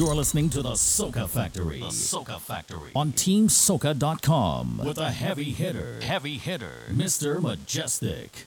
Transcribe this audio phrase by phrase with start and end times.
[0.00, 1.80] You're listening to the Soca Factory.
[1.80, 2.90] The Soca Factory.
[2.96, 6.00] On TeamSoca.com with a heavy hitter.
[6.00, 6.72] Heavy hitter.
[6.90, 7.36] Mr.
[7.38, 8.46] Mejustik.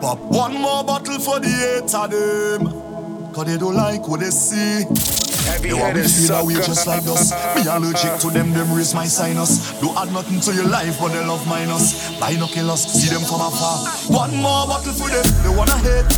[0.00, 3.32] Pop one more bottle for the eight of them.
[3.34, 4.84] Cause they don't like what they see.
[5.50, 6.66] Heavy They want me headed feel that we sucker.
[6.66, 7.32] just like us.
[7.56, 9.78] Me allergic to them, them raise my sinus.
[9.80, 12.08] Do add nothing to your life, but they love minus.
[12.20, 13.84] Binoculars, see them from afar.
[14.08, 16.08] One more bottle for them, they wanna hate.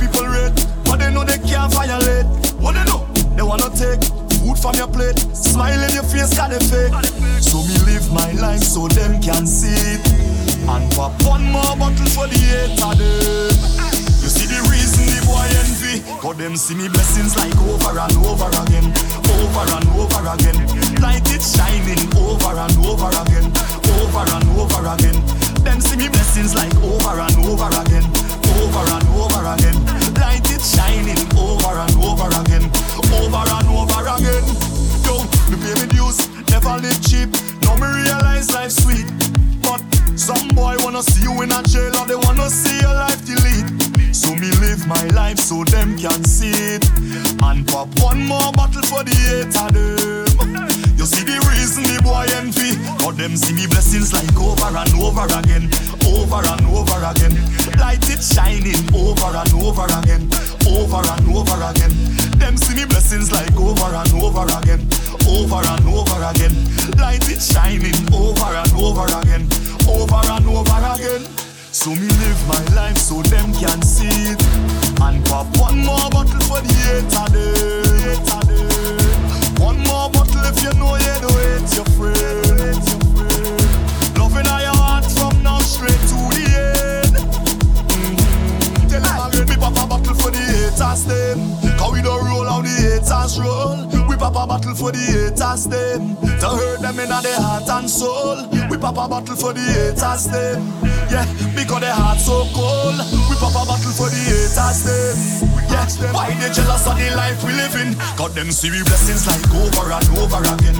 [0.00, 2.26] People rate, but they know they can't violate.
[2.60, 4.02] What they know, they wanna take
[4.40, 5.18] food from your plate.
[5.34, 6.92] Smile in your face, got it fake.
[7.40, 10.02] So me live my life so them can see it.
[10.68, 13.94] And pop one more bottle for the eight of them.
[14.24, 18.16] You see the reason the boy envy Cause them see me blessings like over and
[18.24, 18.88] over again
[19.36, 20.56] Over and over again
[21.04, 23.52] Light it shining over and over again
[24.00, 25.20] Over and over again
[25.60, 28.08] Them see me blessings like over and over again
[28.64, 29.83] Over and over again
[30.64, 32.64] Shining over and over again
[33.12, 34.44] Over and over again.
[35.04, 37.28] Yo, me pay me dues Never live cheap.
[37.62, 39.04] Now me realize life's sweet
[39.60, 43.24] But some boy wanna see you in a jail Or they wanna see your life
[43.26, 43.66] delete.
[44.14, 46.84] So me live my life so them can see it.
[47.42, 50.70] And pop one more bottle for the eight of them.
[50.96, 52.78] You see the reason the boy envy?
[53.02, 55.68] Cause them see me blessings like over and over again.
[56.06, 57.34] Over and over again.
[57.76, 60.30] Light it shining over and over again.
[60.70, 61.92] Over and over again.
[62.38, 64.80] Them see me blessings like over and over again.
[65.26, 66.54] Over and over again.
[67.02, 71.26] Light it shining over and over again Over and over again.
[71.72, 74.40] So me live my life so them can see it.
[75.00, 78.34] And pop one more bottle for the them, eight.
[79.60, 82.82] One more bottle if you know you do hate your friend
[84.18, 87.16] Loving all your heart from now straight to the end.
[87.88, 88.88] Mhm.
[88.90, 91.63] Tell them again me pop a bottle for the haters them
[93.04, 96.16] haters roll We pop a bottle for the haters them.
[96.40, 98.48] To hurt them in their heart and soul.
[98.70, 100.64] We pop a bottle for the haters them.
[101.12, 102.96] Yeah, because their heart so cold.
[103.28, 105.16] We pop a bottle for the haters them.
[105.68, 107.92] Yeah, why they jealous of the life we live in?
[108.16, 110.76] Got them see we blessings like over and over again.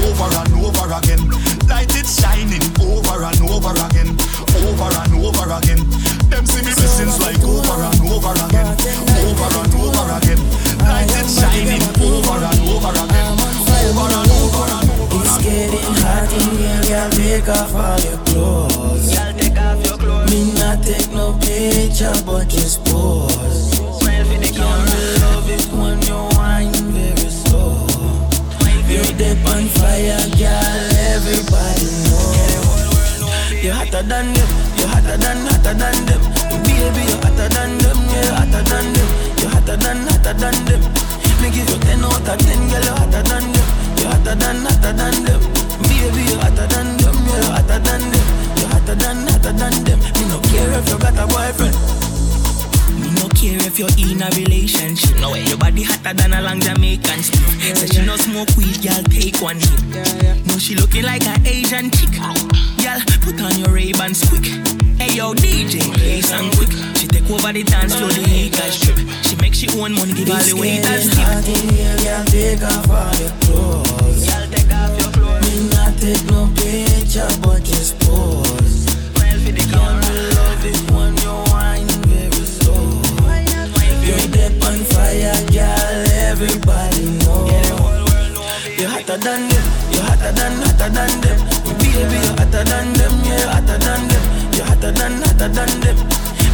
[0.00, 1.22] Over and over again.
[1.68, 4.16] Light it shining over and over again.
[4.64, 5.80] Over and over again.
[6.32, 8.68] Them see me blessings like over and over again.
[9.26, 14.90] Over and over again Light it shining over and over again Over and over and
[14.94, 17.10] over It's getting hot in here, girl.
[17.10, 19.14] Take off all your clothes.
[19.14, 20.30] Girl, take off your clothes.
[20.30, 23.76] Me not take no picture, but just pose.
[23.98, 25.00] Smile for the camera.
[25.22, 27.86] love it when you whine very slow.
[28.88, 30.84] You're dead on fire, girl.
[31.14, 32.56] Everybody know.
[33.62, 34.50] You're hotter than them.
[34.78, 36.65] You're hotter than, hotter than them.
[36.76, 37.98] Baby, you're hotter than them.
[38.12, 39.08] Yeah, hotter than them.
[39.40, 40.82] You're hotter than, hotter than them.
[41.40, 42.84] Me give you 10 out of 10, girl.
[42.84, 43.68] You're hotter than them.
[43.96, 45.40] You're hotter than, hotter than them.
[45.88, 47.16] Baby, you're hotter than them.
[47.16, 48.26] Yeah, you're hotter than them.
[48.60, 49.98] You're hotter than, hotter than them.
[50.20, 52.05] Me no care if you got a boyfriend.
[53.36, 55.20] Care if you're in a relationship.
[55.20, 57.76] No way, your body hotter than a long Jamaican strip.
[57.76, 60.46] Say she no smoke weed, girl, take one hit.
[60.48, 62.16] No, she looking like an Asian chick.
[62.80, 64.46] Girl, put on your Ray-Bans quick.
[64.96, 66.72] Hey yo, DJ, play some quick.
[66.96, 68.96] She take over the dance floor, the haters trip.
[69.28, 71.28] She make she own money, give all the waiters tip.
[71.28, 74.24] Girl, take off all your clothes.
[74.32, 75.44] Girl, take off your clothes.
[75.44, 78.88] Me not take no picture, but just pose.
[79.12, 80.00] Smile for the camera.
[80.08, 81.12] me love it when
[86.38, 87.48] Everybody know.
[88.76, 89.64] You're hotter than them.
[89.88, 91.38] You're hotter than, hotter than them.
[91.80, 93.12] Baby, you're hotter than them.
[93.24, 94.24] Yeah, you hotter than them.
[94.52, 95.96] You're hotter than, hotter than them.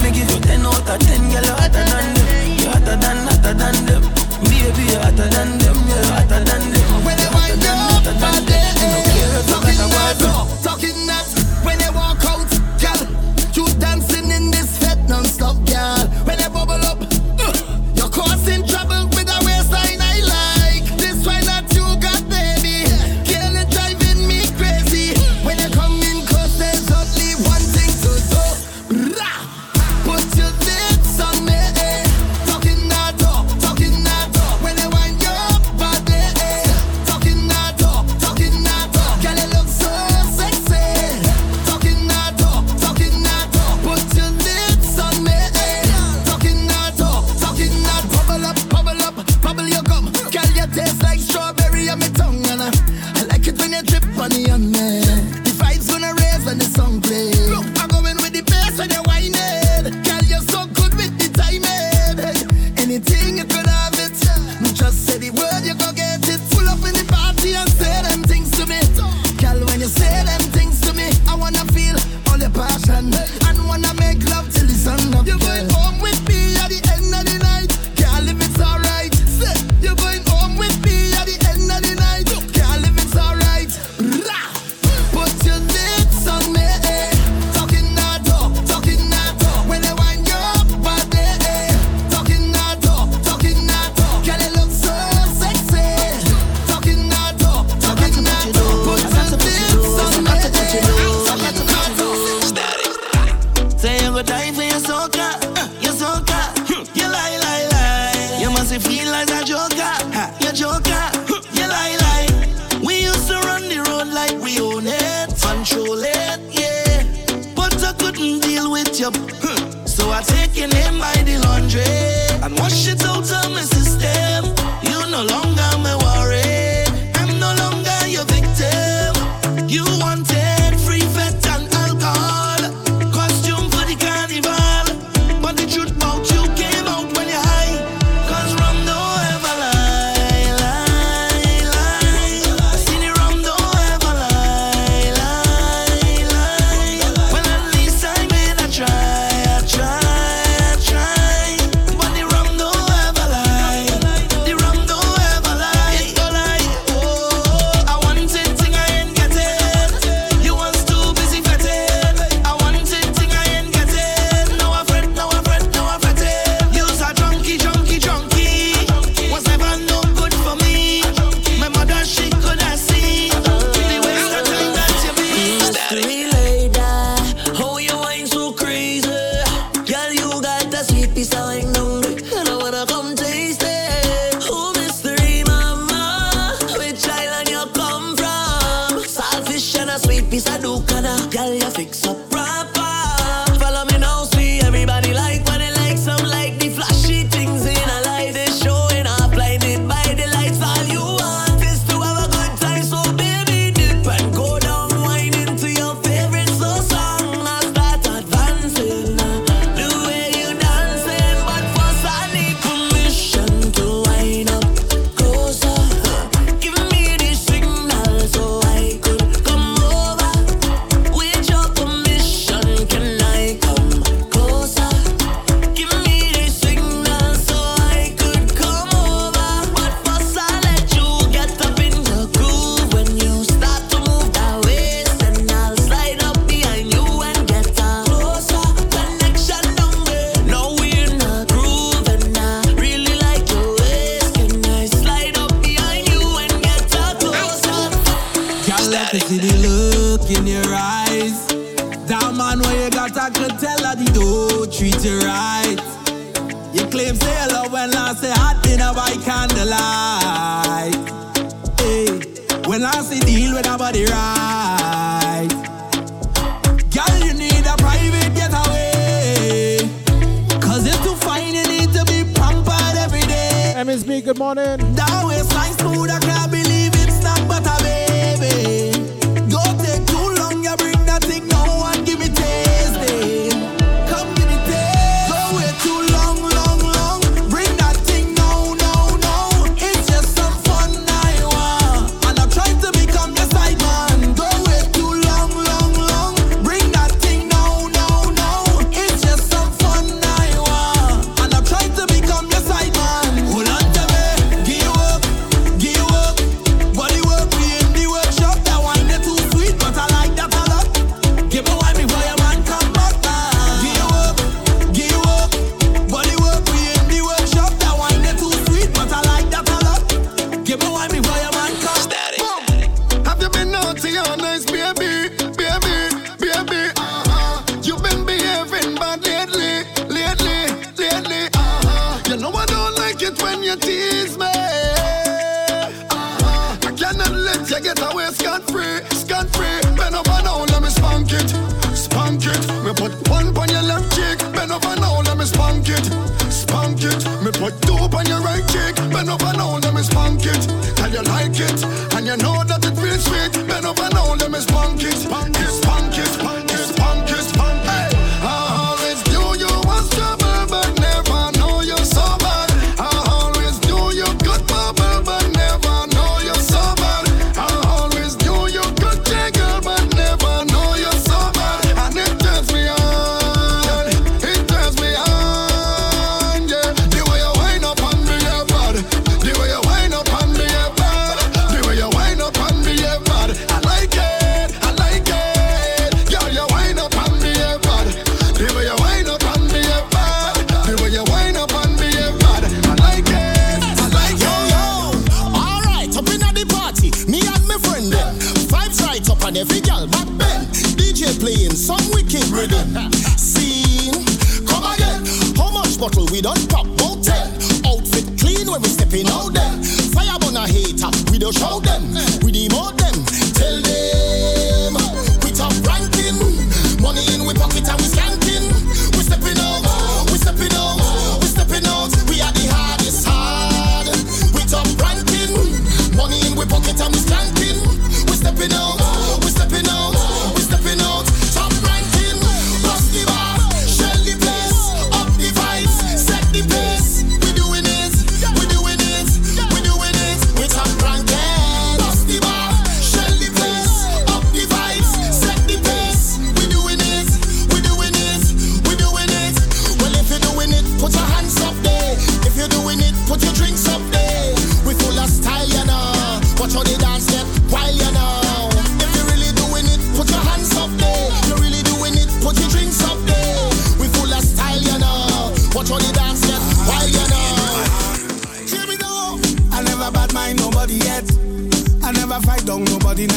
[0.07, 1.43] Me give you 10 out of 10, girl.
[1.43, 2.63] You're hotter than them.
[2.63, 4.03] You're hotter than, hotter than them.
[4.47, 5.75] Baby, you're hotter than them.
[5.75, 6.87] yeah, You're hotter than them.
[7.03, 8.63] You're hotter than, hotter than them.
[8.63, 10.62] I don't care if you got a nuts,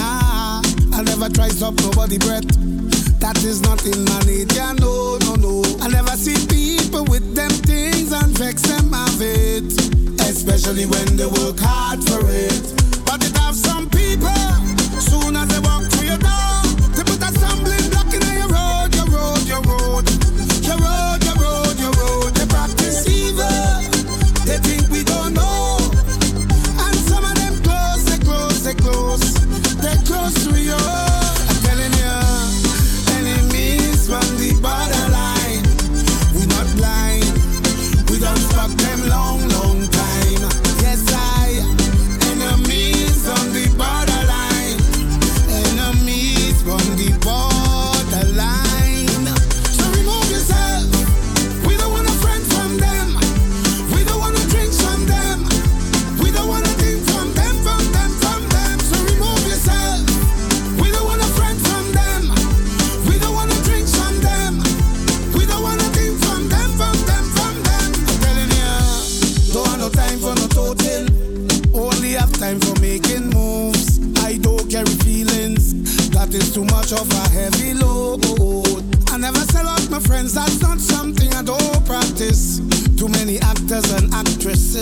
[0.05, 0.61] nah,
[0.93, 2.47] I'll never try stop nobody breath.
[3.19, 4.21] That is nothing, in my
[4.53, 5.63] ya no, no, no.
[5.81, 9.65] I never see people with them things and vex them of it,
[10.21, 12.63] especially when they work hard for it.
[13.05, 14.41] But it have some people,
[15.01, 16.57] soon as they walk through your door,
[16.95, 20.05] they put a stumbling block in your road, your road, your road,
[20.61, 21.14] your road.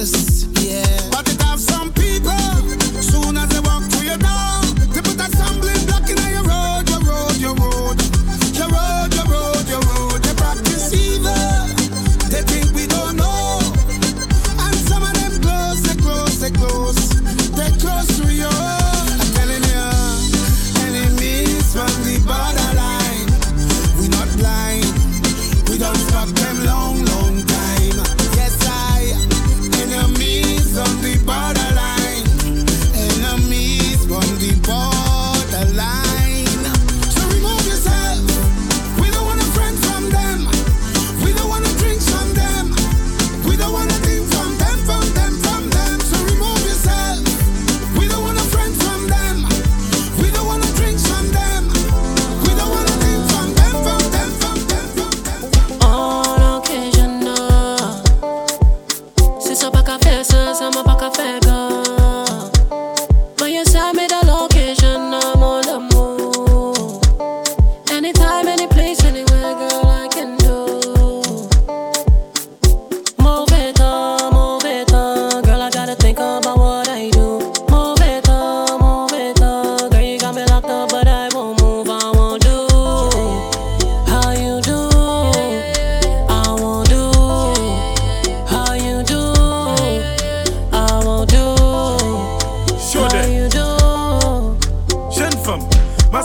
[0.04, 0.53] just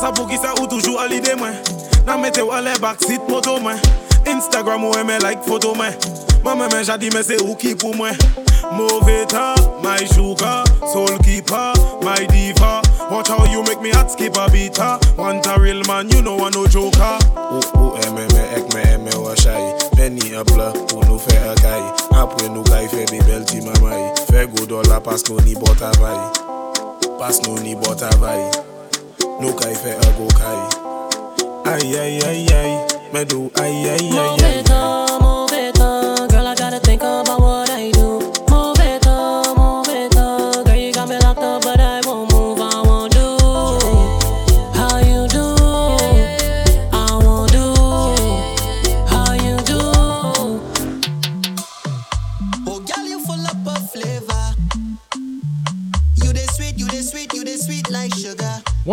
[0.08, 1.52] Sa pou ki sa ou toujou alide mwen.
[2.06, 3.76] Nan mete ou ale bak sit moto mwen.
[4.24, 5.92] Instagram ou eme like foto mwen.
[6.40, 8.16] Mwen mwen mwen jadi mwen se ou ki pou mwen.
[8.72, 9.52] Mouve ta,
[9.84, 12.80] my sugar Soul keeper, my diva.
[13.12, 14.78] Watch how you make me hot skip a beat
[15.18, 17.18] Want a real man, you know I no joker.
[17.52, 19.60] Ou ou eme me ek me eme washay
[19.92, 21.84] Penny ap la, ou nou fe akay
[22.16, 26.16] Apwe nou kay fe de bel ti mamay Fe go dola pas nou ni botavay
[27.20, 28.67] Pas nou ni botavay
[29.40, 30.60] no kai fe go kai.
[31.72, 32.70] Ay ay ay ay,
[33.12, 34.64] medo ay ay ay ay.
[34.70, 35.07] ay.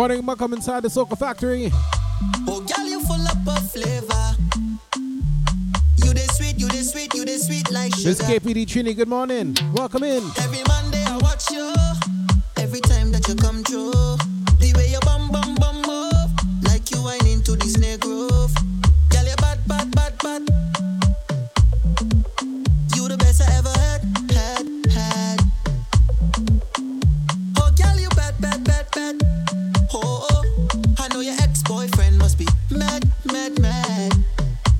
[0.08, 1.68] morning, welcome inside the Soca Factory.
[2.46, 4.36] Oh, girl, you full up of flavor.
[5.96, 8.10] You the sweet, you the sweet, you the sweet like sugar.
[8.10, 9.56] This KPD Trini, good morning.
[9.74, 10.22] Welcome in.
[10.38, 11.74] Every Monday I watch you.
[12.56, 13.90] Every time that you come through.
[14.60, 16.62] The way you bum bum bum move.
[16.62, 18.30] Like you whine into this negro.
[19.10, 20.65] Girl, you bad, bad, bad, bad.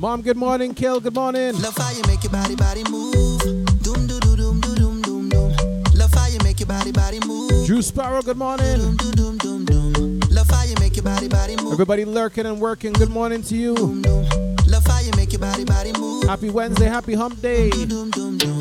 [0.07, 0.73] Mom, good morning.
[0.73, 1.61] Kill, good morning.
[1.61, 3.41] Love how you make your body, body move.
[3.83, 5.83] Doom, doom, doom, doom, doom.
[5.97, 7.67] Love how you make your body, body move.
[7.67, 8.79] Drew Sparrow, good morning.
[8.79, 10.21] Doom, doom, doom, doom.
[10.31, 11.73] Love how you make your body, body move.
[11.73, 13.75] Everybody lurking and working, good morning to you.
[13.75, 14.25] Doom, doom.
[14.69, 16.23] Love how you make your body, body move.
[16.23, 17.71] Happy Wednesday, happy hump day.
[17.71, 18.56] Doom, doom, doom, doom.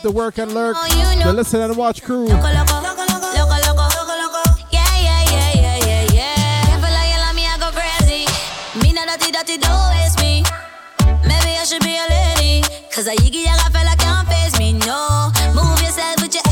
[0.00, 0.76] up the work and lurk.
[0.78, 1.30] Oh, you know.
[1.30, 2.26] The listen and watch crew.
[2.26, 2.80] Loco, loco.
[12.92, 13.44] Cause yiggy
[13.96, 16.49] can't face me, no Move yourself with your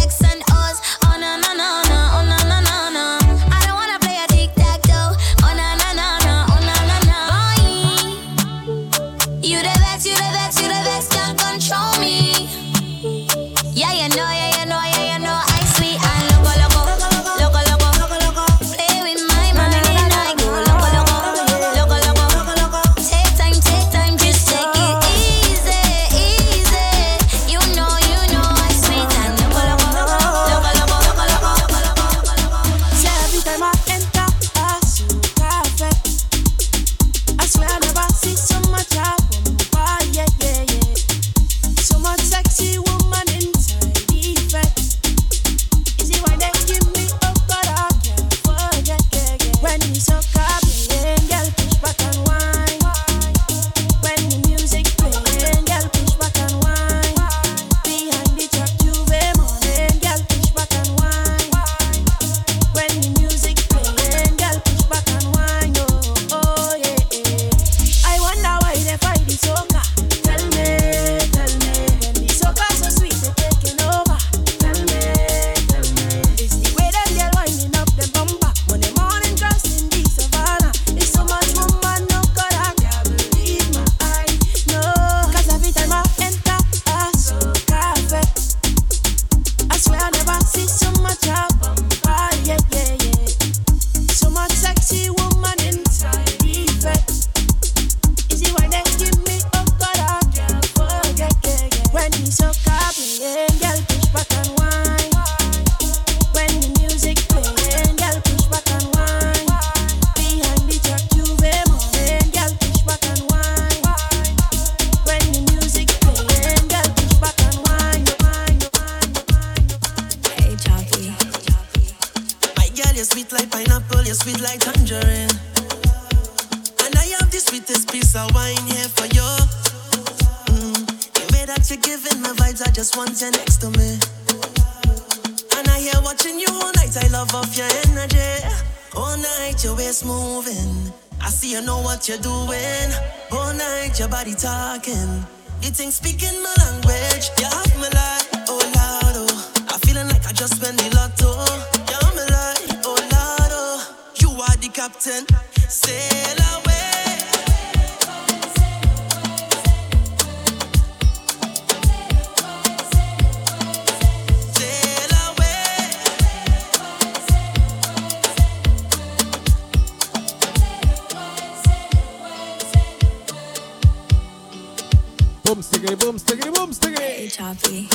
[175.56, 176.98] stickity boom, stickity boom, stickity.
[177.00, 177.88] Hey, Choppy.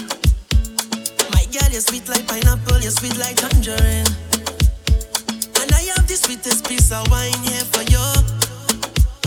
[1.34, 4.10] My girl, you're sweet like pineapple, you're sweet like tangerine.
[5.62, 8.06] And I have the sweetest piece of wine here for you.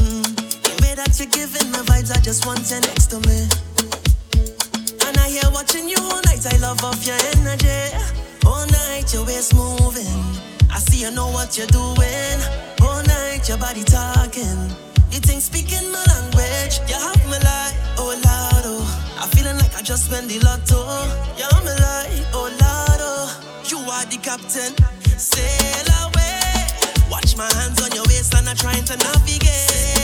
[0.03, 0.27] Mm.
[0.59, 3.47] The way that you're giving the vibes, I just want you next to me.
[5.07, 7.95] And I hear watching you all night, I love off your energy.
[8.45, 10.19] All night, your waist moving.
[10.69, 12.39] I see you know what you're doing.
[12.83, 14.86] All night, your body talking.
[15.93, 16.81] Language.
[16.89, 17.21] You have
[17.99, 19.19] oh Lord, oh.
[19.19, 20.77] I'm feeling like I just the lotto.
[22.33, 23.41] Oh Lord, oh.
[23.69, 24.75] You are the captain.
[25.19, 26.67] Sail away.
[27.11, 29.96] Watch my hands on your waist and I'm trying to navigate.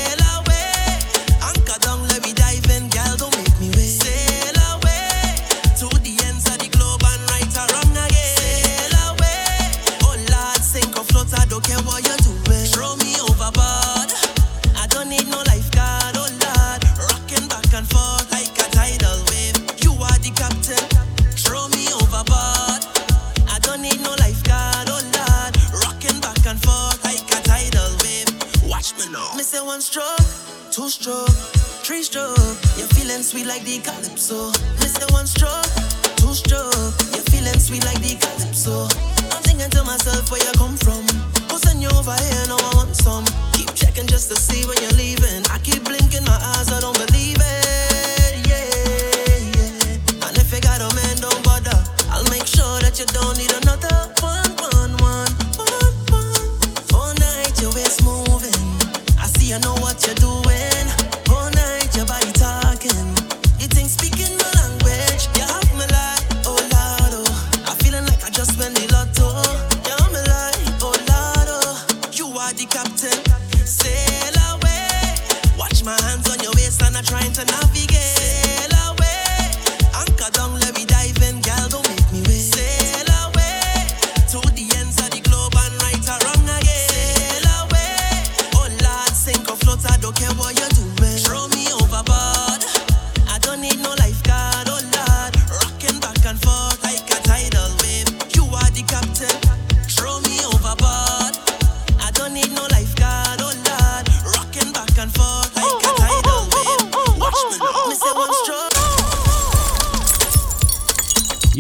[33.53, 34.47] Like the calypso.
[34.81, 35.82] Me say one stroke,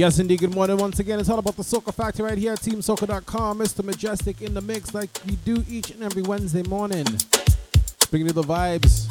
[0.02, 0.40] Yes, indeed.
[0.40, 1.20] Good morning once again.
[1.20, 3.60] It's all about the Soca Factor right here at TeamSoca.com.
[3.60, 3.84] Mr.
[3.84, 7.06] Mejustik in the mix like we do each and every Wednesday morning.
[8.10, 9.06] Bringing you the vibes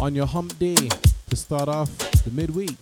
[0.00, 0.88] on your hump day
[1.28, 2.74] to start off the midweek.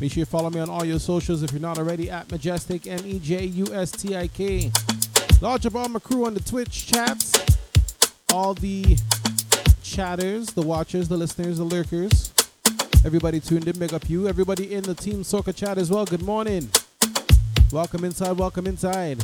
[0.00, 2.86] Make sure you follow me on all your socials if you're not already at Mejustik,
[2.86, 4.70] M E J U S T I K.
[5.40, 7.32] Large up all my crew on the Twitch chats,
[8.32, 8.96] all the
[9.82, 12.32] chatters, the watchers, the listeners, the lurkers.
[13.04, 14.28] Everybody tuned in, big up you.
[14.28, 16.04] Everybody in the Team Soca chat as well.
[16.04, 16.70] Good morning.
[17.74, 19.20] Welcome inside, welcome inside.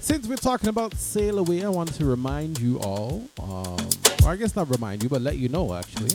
[0.00, 3.78] Since we're talking about Sail Away, I want to remind you all, um,
[4.22, 6.10] or I guess not remind you, but let you know actually.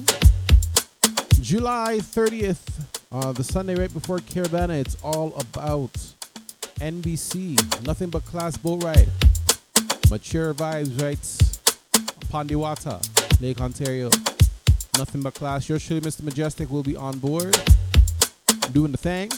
[1.42, 2.70] July 30th,
[3.12, 5.92] uh, the Sunday right before Caribana, it's all about
[6.80, 7.58] NBC.
[7.88, 9.10] Nothing but class boat ride.
[10.12, 11.18] Mature vibes, right?
[12.30, 14.12] Pondiwata, Lake Ontario.
[15.00, 15.68] Nothing but class.
[15.68, 16.22] Your truly, Mr.
[16.22, 17.58] Mejustik, will be on board,
[18.72, 19.32] doing the thing.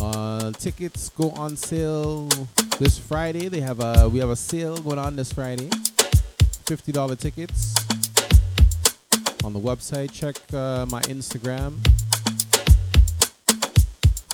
[0.00, 2.26] Uh, tickets go on sale
[2.78, 3.48] this Friday.
[3.48, 5.68] They have a we have a sale going on this Friday.
[6.64, 7.74] Fifty dollar tickets
[9.44, 10.10] on the website.
[10.10, 11.74] Check uh, my Instagram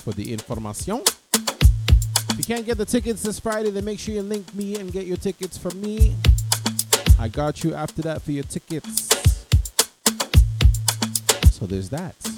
[0.01, 1.01] for the information.
[2.29, 4.91] If you can't get the tickets this Friday, then make sure you link me and
[4.91, 6.15] get your tickets from me.
[7.19, 9.09] I got you after that for your tickets.
[11.51, 12.36] So there's that.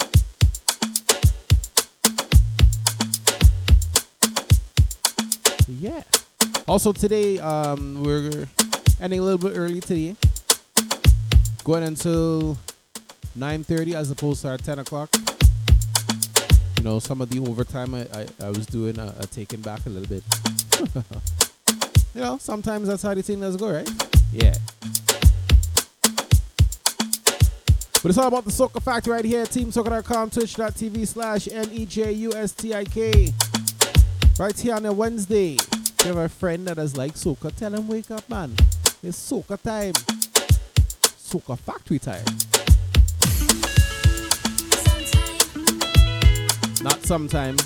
[5.70, 6.02] Yeah.
[6.68, 8.48] Also today, um, we're
[9.00, 10.16] ending a little bit early today.
[11.64, 12.58] Going until
[13.38, 15.10] 9.30 as opposed to our 10 o'clock.
[16.78, 19.86] You know, some of the overtime I, I, I was doing, uh, uh, taking back
[19.86, 20.24] a little bit.
[22.16, 23.90] you know, sometimes that's how the thing does go, right?
[24.32, 24.56] Yeah.
[28.02, 33.34] But it's all about the Soca Factor right here at TeamSoca.com, twitch.tv slash M-E-J-U-S-T-I-K.
[34.40, 35.56] Right here on a Wednesday.
[35.56, 38.56] If you have a friend that is like Soca, tell him wake up, man.
[39.04, 39.92] It's Soca time.
[41.20, 42.24] Soca Factory time.
[46.82, 47.58] Not sometime.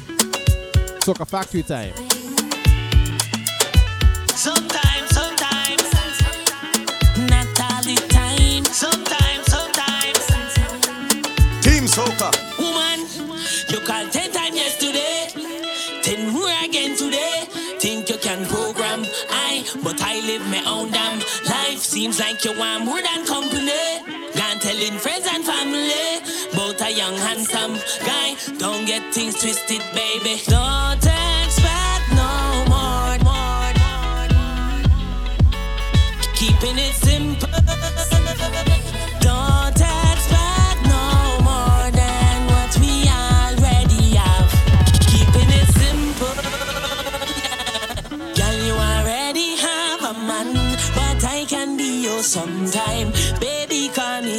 [1.02, 1.94] Soca Factory time.
[4.30, 5.84] Sometimes, sometimes,
[7.30, 8.66] not all the time.
[8.66, 9.23] Sometimes,
[22.04, 24.04] Seems like you want more than company.
[24.36, 26.20] not telling friends and family.
[26.54, 28.36] Both a young, handsome guy.
[28.58, 30.42] Don't get things twisted, baby.
[30.46, 31.13] Don't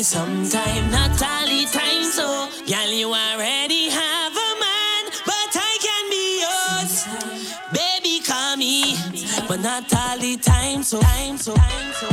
[0.05, 2.05] sometime, not all the time.
[2.05, 6.95] So, girl, you already have a man, but I can be yours.
[7.73, 8.97] Baby, call me,
[9.49, 10.83] but not all the time.
[10.83, 12.07] So, time, so, time, so.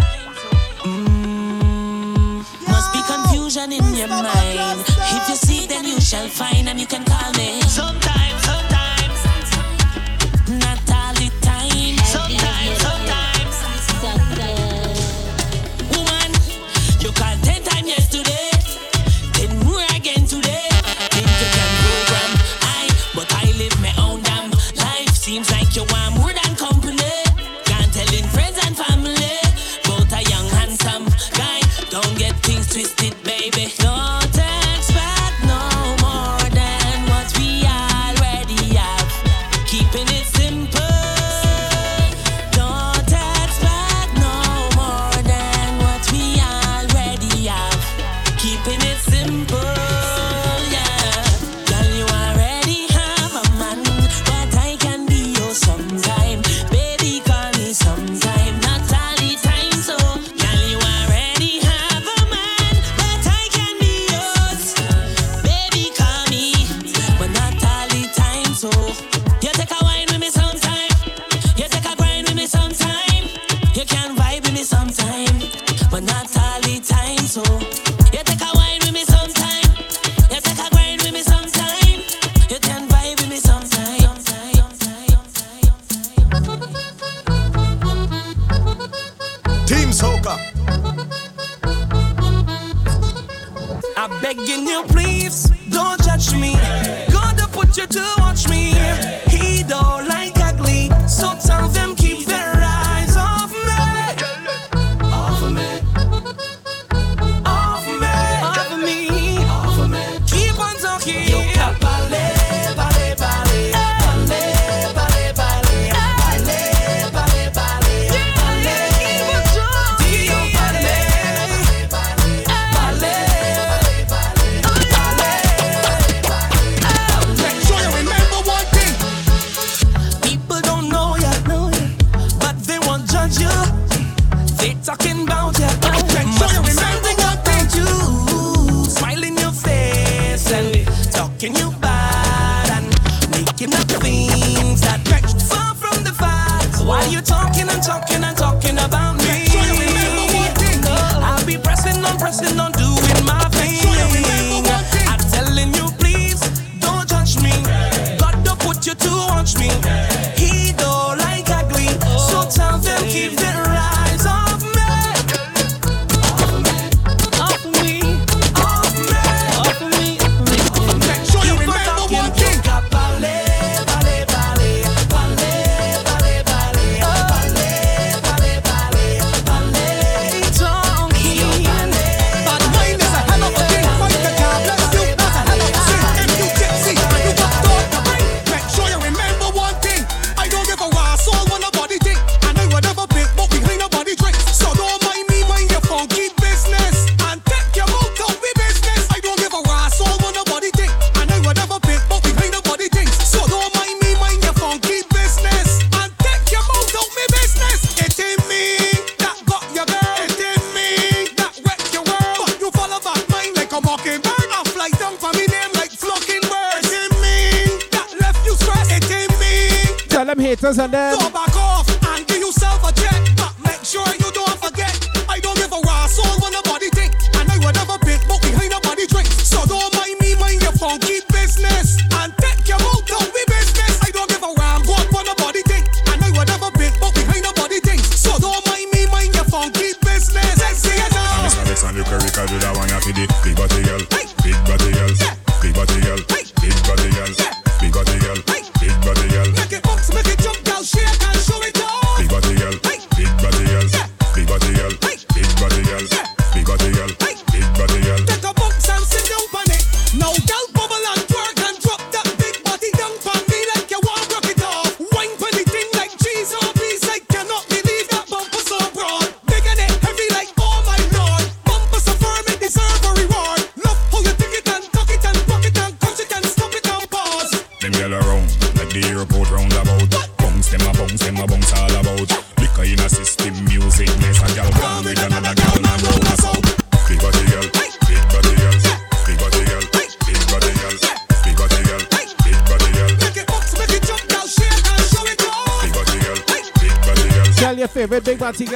[0.88, 2.38] Mm,
[2.70, 4.86] must be confusion in your mind.
[4.88, 7.62] If you see then you shall find, and you can call me.
[7.64, 8.41] Sometimes.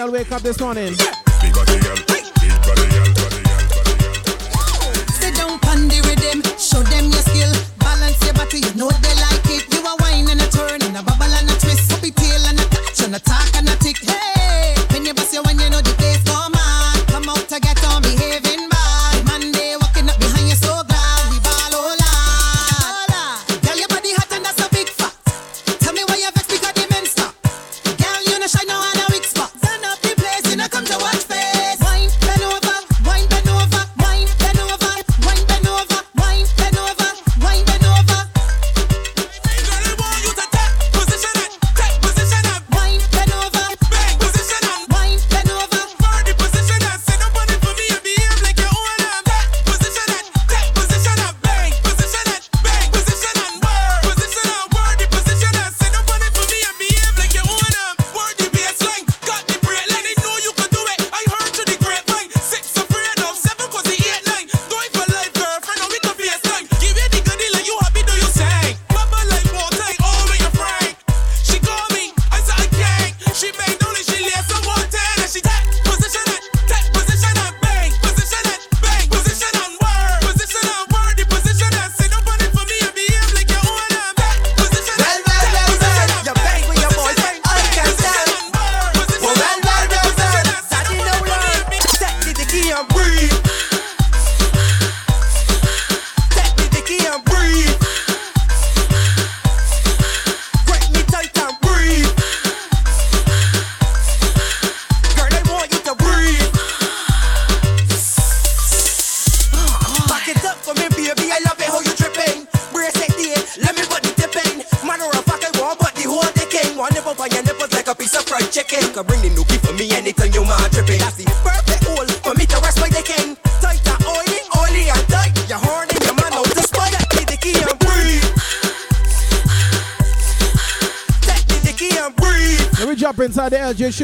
[0.06, 0.94] I'll wake up this morning?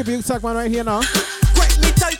[0.04, 0.98] Bishop Hugh Sackman right here now.
[1.00, 2.18] Me tight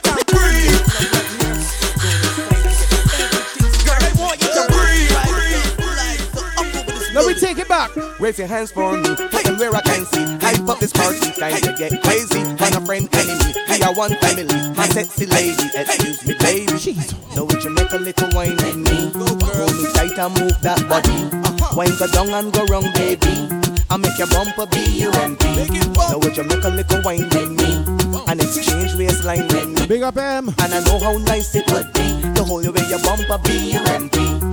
[7.13, 7.91] Let me take it back.
[8.19, 9.51] Raise your hands for me, hey.
[9.57, 10.23] where I can see.
[10.39, 12.39] Hype up this party, time to get crazy.
[12.39, 14.45] I'm a friend, enemy, we are one family.
[14.77, 16.77] My sexy lady, excuse me, baby.
[16.77, 17.13] Jesus.
[17.35, 19.11] Know would you make a little wine in me.
[19.13, 21.09] Hold me tight and move that body.
[21.09, 21.75] Uh-huh.
[21.75, 23.62] Wine go down and go wrong, baby.
[23.93, 25.45] I make your bumper B-U-M-P.
[25.93, 27.85] Now would you make a little wine with me?
[28.27, 29.85] And exchange waistline with me.
[29.85, 30.49] Big up, M.
[30.49, 34.52] And I know how nice it would be to hold you with your bumper B-U-M-P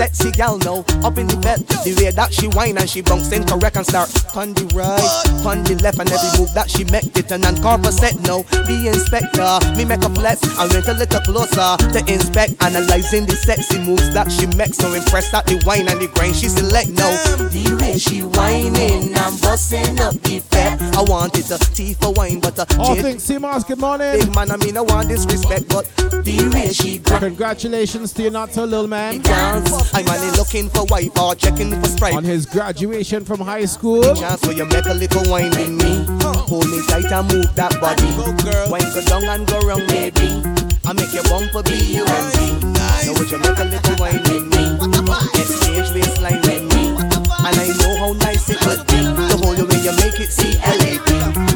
[0.00, 0.80] sexy gal now.
[1.04, 3.84] Up in the bed, the way that she whine and she bounce then correct and
[3.84, 4.08] start.
[4.32, 5.04] Pon the right,
[5.44, 8.40] pon the left, and every move that she make, it and and carpet set now.
[8.64, 13.36] The inspector, me make a flex, I went a little closer to inspect, analyzing the
[13.36, 14.80] sexy moves that she makes.
[14.80, 17.12] So impressed at the whine and the grain she select now.
[17.52, 20.79] The way she whining, I'm busting up the bed.
[21.00, 21.50] I want it.
[21.50, 24.20] Uh, tea for wine, but uh, all things Seamoss, good morning.
[24.20, 27.20] Big man, I mean, I want disrespect, but the way she got.
[27.22, 29.22] Congratulations to you, not so little man.
[29.24, 32.12] I'm only looking for wife or checking for stripe.
[32.12, 34.02] On his graduation from high school.
[34.14, 36.04] Chance so you make a little wine in me.
[36.46, 38.04] Pull me tight and move that body.
[38.70, 40.28] Wine go down and go round, baby.
[40.84, 42.72] I make your bumper for you and me.
[42.76, 44.76] Now would you make a little wine in me?
[45.40, 46.69] Exchange waistline with me.
[47.50, 50.30] And I know how nice it would be to hold you you make it.
[50.30, 51.49] See,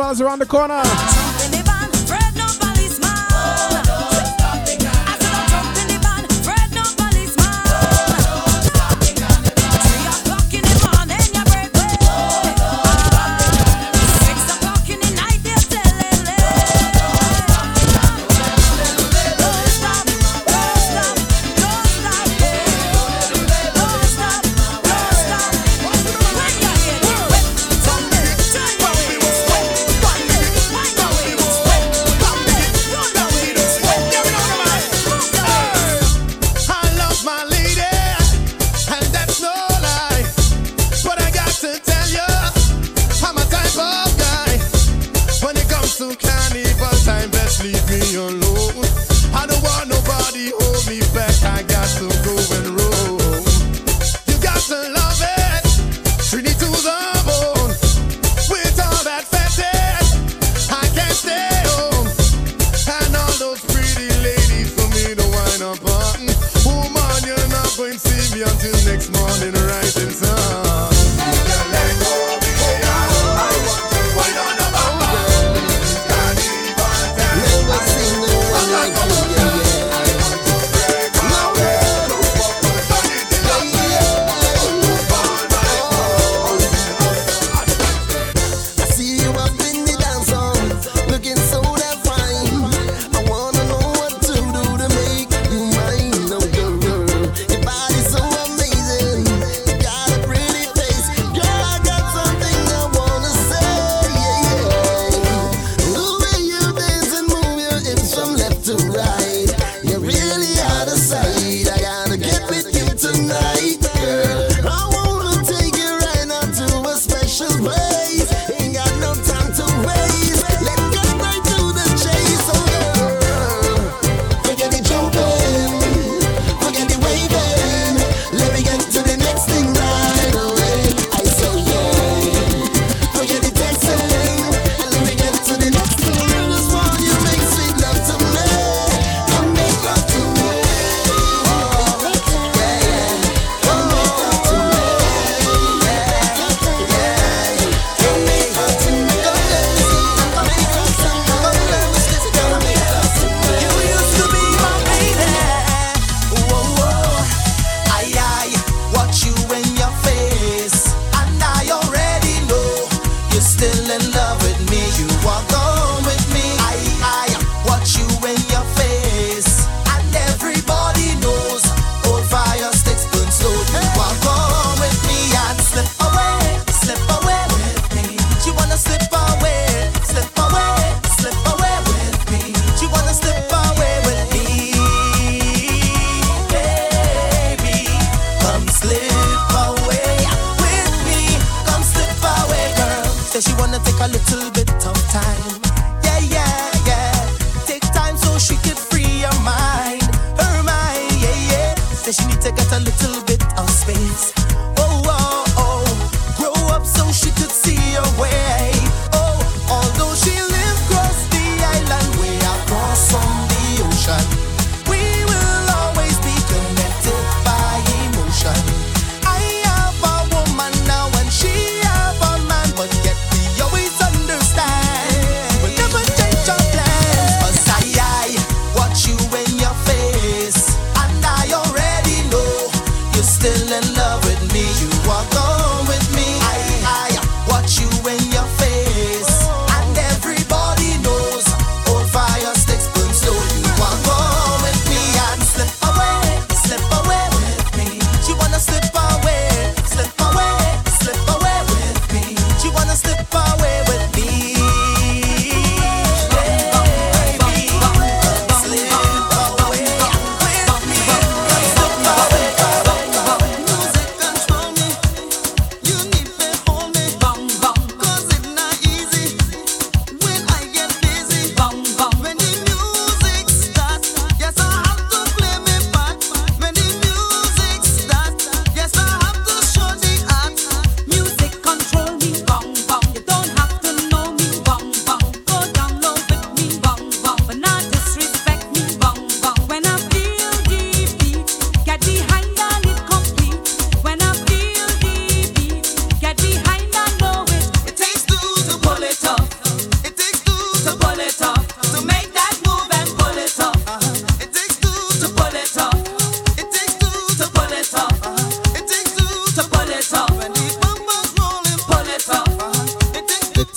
[0.00, 1.09] Toronto Carnival is around the corner.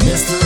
[0.00, 0.41] Mr.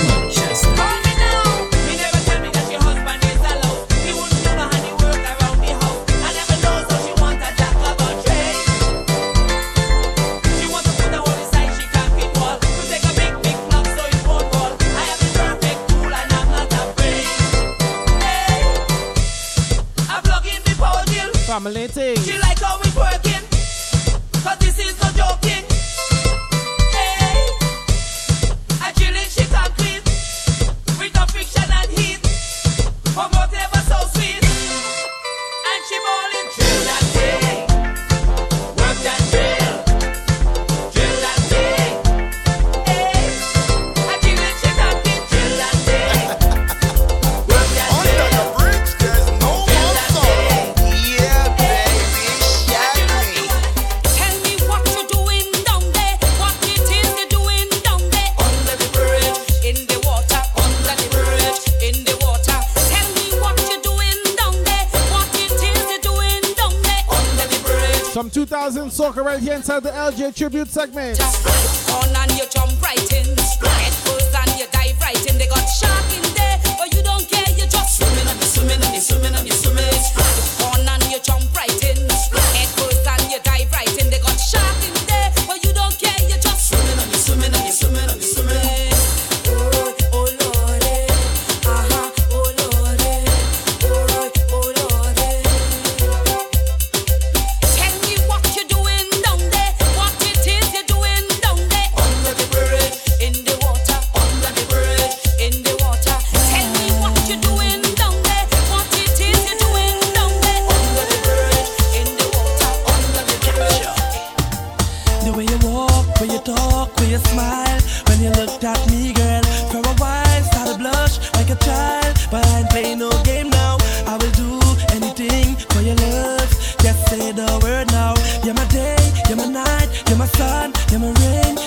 [69.36, 71.65] right here inside the LJ tribute segment.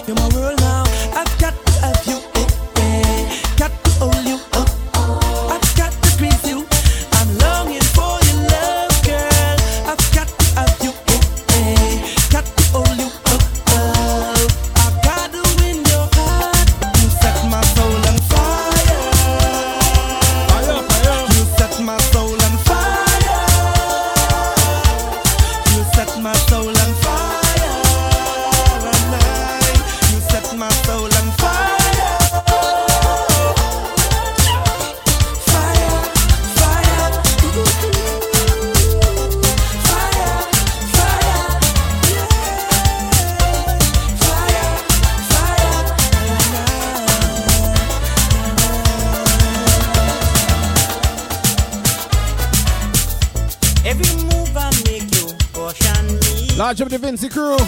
[0.09, 0.58] You're my world.
[57.19, 57.58] Fancy Crew.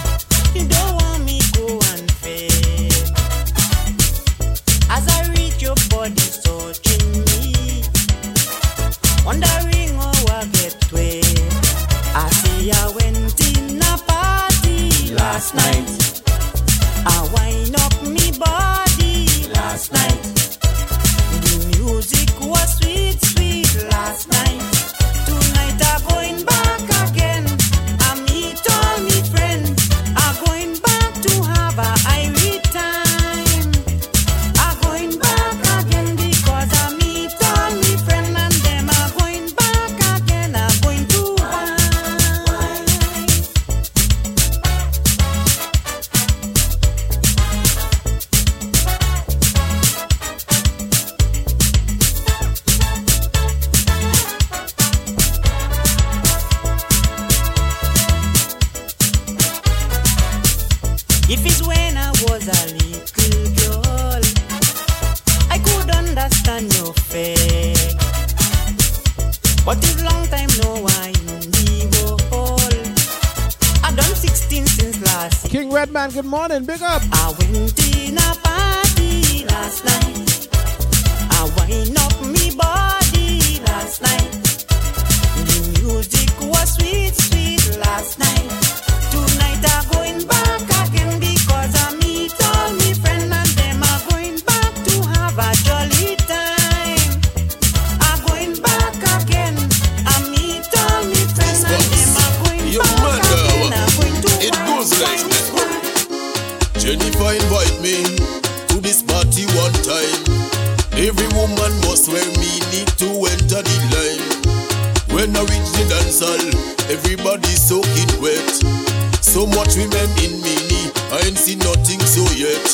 [121.31, 122.67] them see nothing so yet.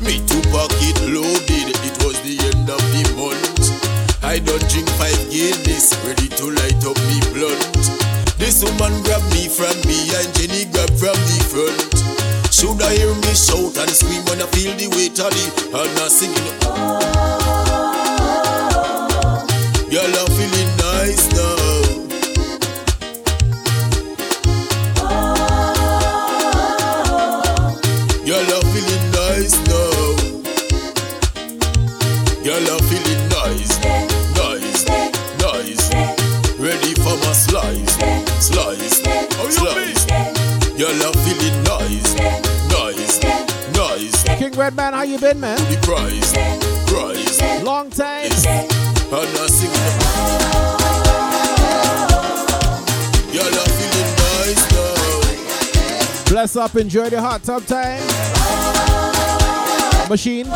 [0.00, 4.24] Me two pocket loaded, it was the end of the month.
[4.24, 7.60] I don't drink five Guinness, ready to light up me blunt.
[8.38, 11.92] This woman grabbed me from behind, Jenny grabbed from the front.
[12.52, 15.98] Should I hear me shout and scream when I feel the weight of the, and
[15.98, 16.58] I singing.
[16.64, 17.71] Oh.
[44.62, 45.58] Red Man, how you been, man?
[47.64, 48.30] Long time.
[48.30, 48.62] Nice
[56.28, 57.98] Bless up, enjoy the hot tub time.
[60.08, 60.46] Machine.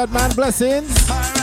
[0.00, 1.39] Redman, blessings.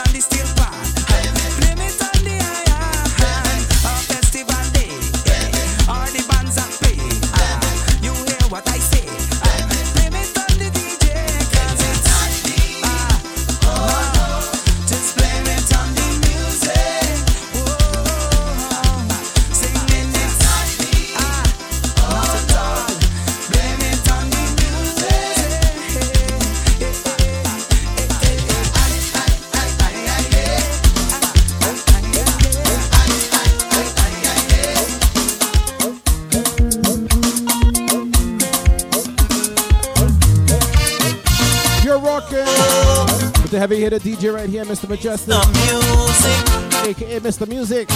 [43.89, 44.87] here, the DJ right here, Mr.
[44.87, 45.37] Mejustik.
[45.53, 46.39] Music.
[46.87, 47.47] AKA Mr.
[47.47, 47.89] Music.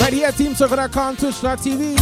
[0.00, 1.94] Right here, TeamSoca.com, Twitch.tv.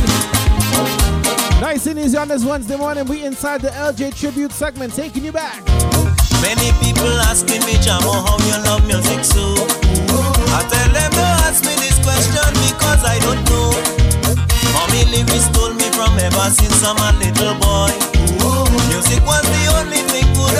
[1.60, 3.06] Nice and easy on this Wednesday morning.
[3.06, 5.64] We inside the LJ Tribute segment, taking you back.
[6.40, 9.54] Many people asking me, Jamo, how you love music so.
[10.52, 13.72] I tell them to ask me this question because I don't know.
[14.72, 17.92] Mommy lyrics told me from ever since I'm a little boy.
[18.88, 20.56] Music was the only thing good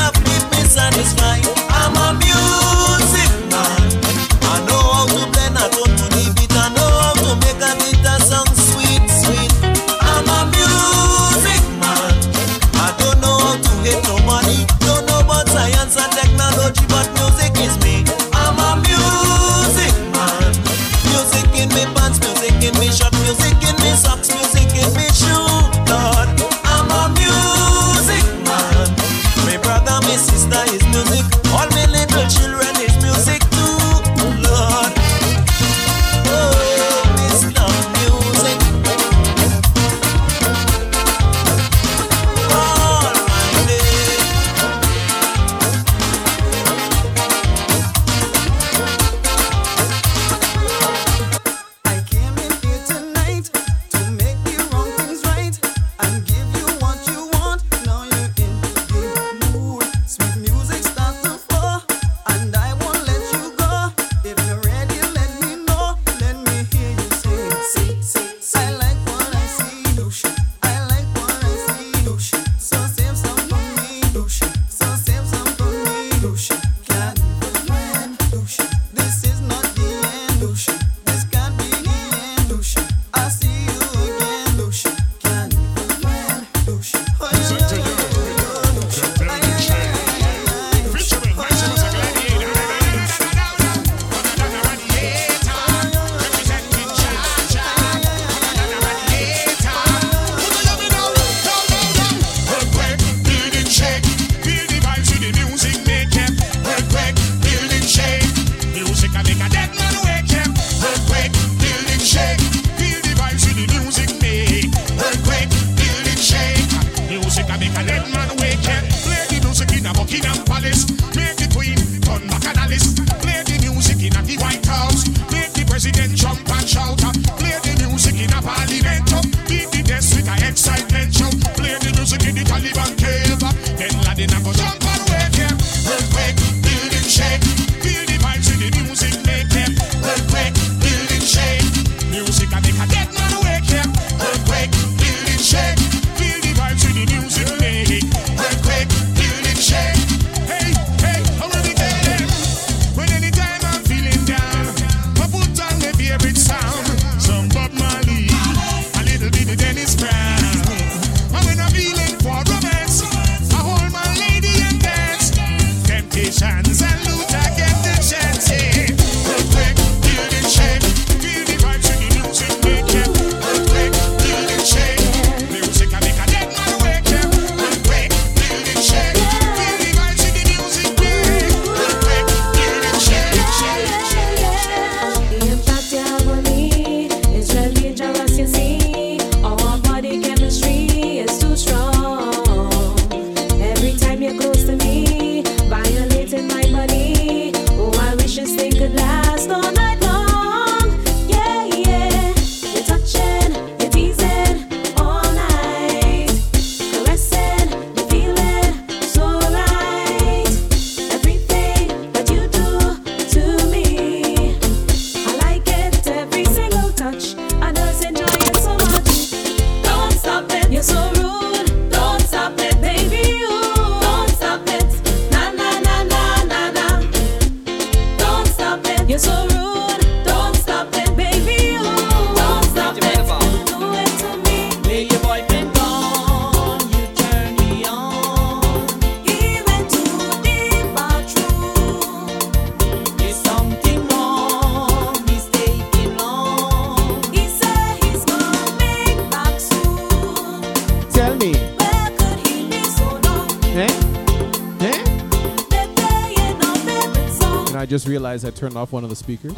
[258.57, 259.53] turn off one of the speakers.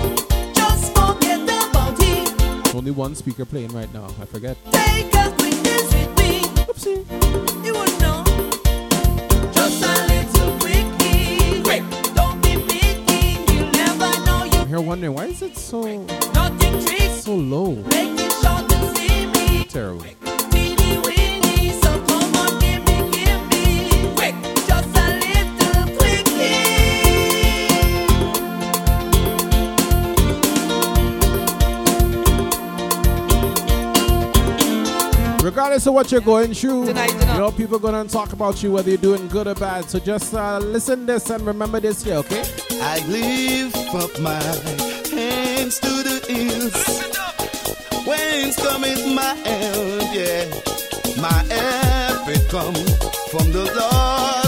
[2.74, 4.06] Only one speaker playing right now.
[4.20, 4.56] I forget.
[6.66, 7.04] Oopsie.
[7.64, 8.24] You wouldn't know.
[9.52, 11.62] Just a little quickie.
[11.62, 11.84] Quick.
[12.14, 13.38] Don't be picky.
[13.52, 14.44] You never know.
[14.44, 15.82] You I'm here wondering why is it so
[17.28, 17.82] so low.
[19.68, 20.27] Terrible.
[35.78, 37.32] regardless of what you're going through, tonight, tonight.
[37.32, 39.88] you know, people are going to talk about you, whether you're doing good or bad.
[39.88, 42.42] So just uh, listen this and remember this here, okay?
[42.80, 44.42] I lift up my
[45.14, 46.74] hands to the hills.
[48.06, 50.14] Whence cometh my help?
[50.14, 50.48] Yeah,
[51.20, 52.74] my help come
[53.30, 54.47] from the Lord.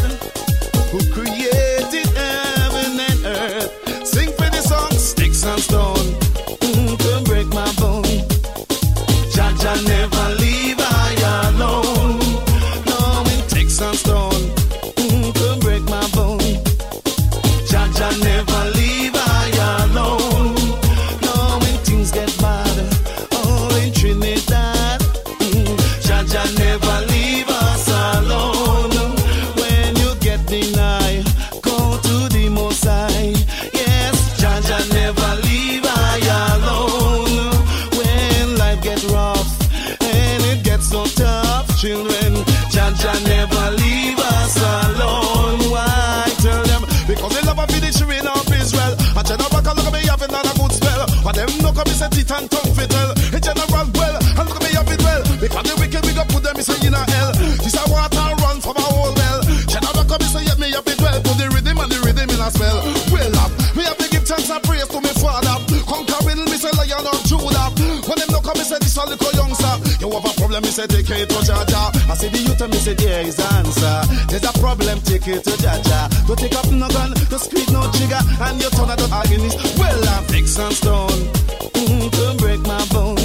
[52.31, 53.11] and come fiddle.
[53.35, 55.23] In general, well, and look at me, have it well.
[55.41, 57.33] Because the wicked, we go put them, inside in a hell.
[57.59, 59.41] This a water run from a whole well.
[59.67, 61.19] General, come, say, yeah, me, have it well.
[61.27, 62.79] Put the rhythm and the rhythm in a spell.
[63.11, 65.57] Well up, me have to give thanks and praise to me father.
[65.91, 67.67] Conquering, me say, lion of Judah.
[68.07, 69.75] When them no come, me say, this a little youngster.
[69.99, 71.91] You have a problem, me say, take it to Jah Jah.
[72.07, 73.97] I see the youth, and me say, there is answer.
[74.31, 76.07] There's a problem, take it to Jah Jah.
[76.31, 79.57] Don't take up no gun, don't squeeze no trigger, and your turn at the agonies.
[79.75, 81.50] Well, I'm fix and stone
[81.87, 83.17] to break my bone.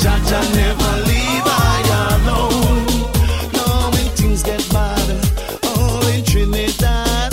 [0.00, 1.82] Jah Jah never leave I
[2.12, 2.86] alone.
[3.54, 5.06] No, when things get bad,
[5.64, 7.32] oh in Trinidad,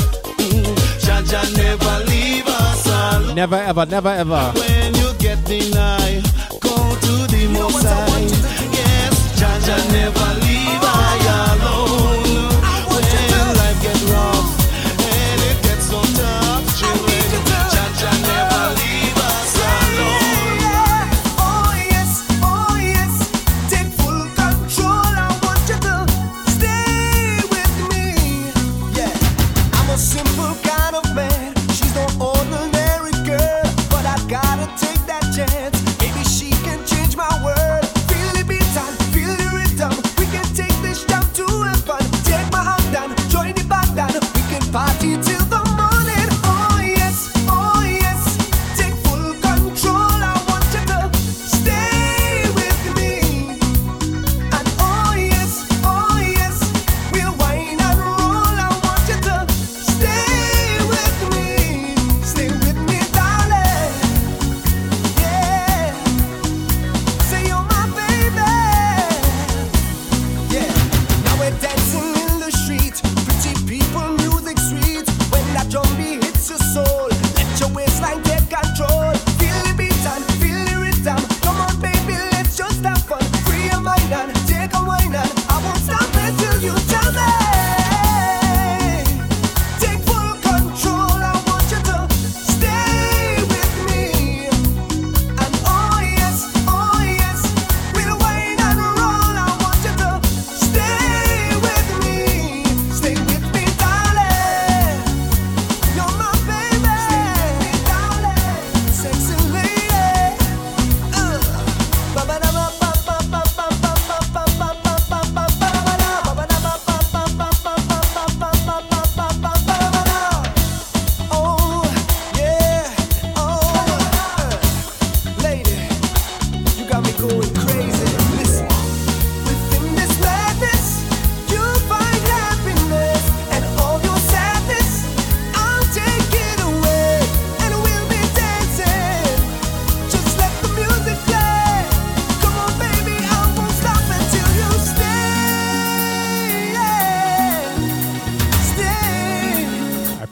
[1.00, 3.36] Jah Jah never leave us alone.
[3.36, 4.52] Never ever, never ever.
[4.56, 6.24] When you get denied,
[6.60, 6.76] go
[7.06, 8.22] to the most high.
[8.78, 10.41] Yes, Jaja never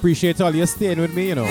[0.09, 1.45] appreciate all you staying with me, you know.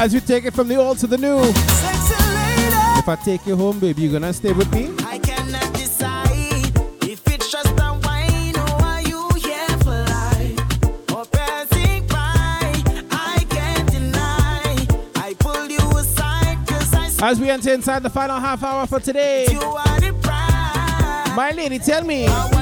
[0.00, 1.38] As we take it from the old to the new.
[2.98, 4.88] If I take you home, baby, you gonna stay with me?
[17.22, 19.46] As we enter inside the final half hour for today,
[21.36, 22.53] my lady, tell me.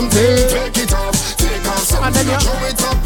[0.00, 0.48] something.
[0.48, 2.06] Take it off, take off something.
[2.06, 2.99] And then you throw it up.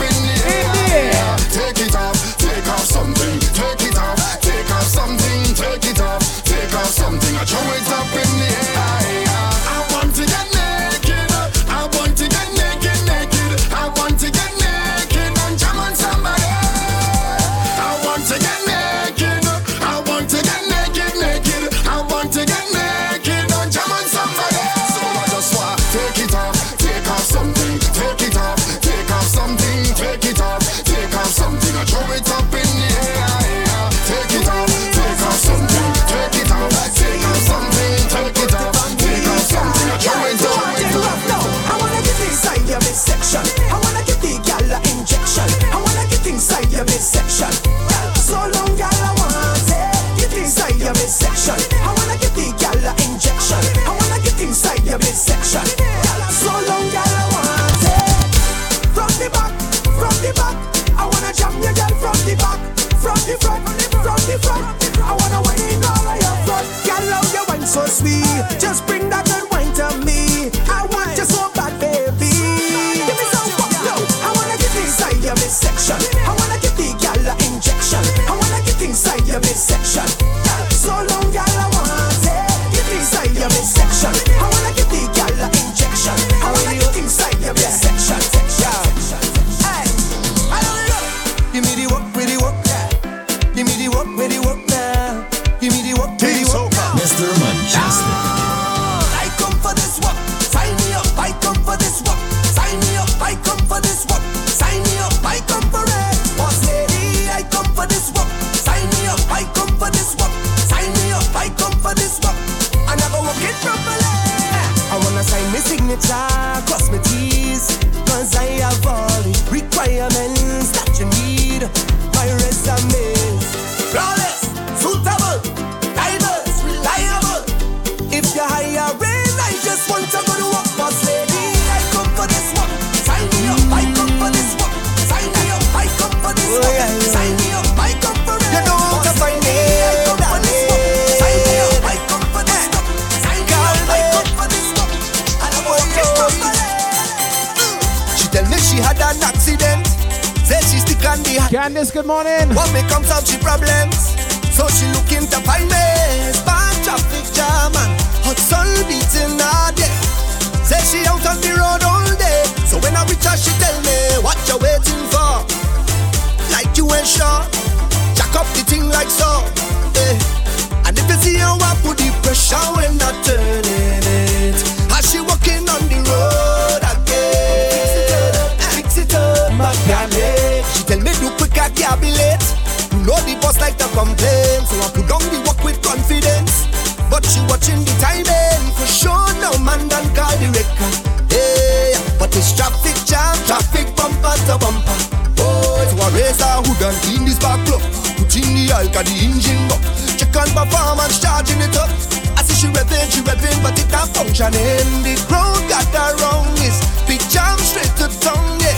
[184.05, 186.69] Complain, so I put down the work with confidence.
[187.09, 189.29] But she watching the timing for sure.
[189.41, 190.95] No man done call the record.
[191.33, 194.99] Hey, but it's traffic jam, traffic bumper to bumper.
[195.41, 197.81] Oh, so I race her hood and clean this back plug.
[198.17, 199.81] Put in the alka, the engine up.
[200.21, 201.91] Check on performance, charging it up.
[202.37, 204.89] I see she revving, she revving, but it not functioning.
[205.05, 206.49] The crowd got her wrong.
[206.61, 208.77] It's big jam straight to tongue, yeah.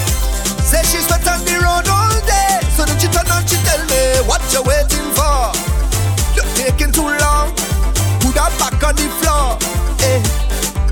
[0.63, 2.61] Say she sweat on the road all day.
[2.75, 5.16] So then she turn on, she tell me what you waiting for.
[6.67, 7.55] Taking too long.
[8.19, 9.55] Put her back on the floor.
[10.03, 10.19] Eh.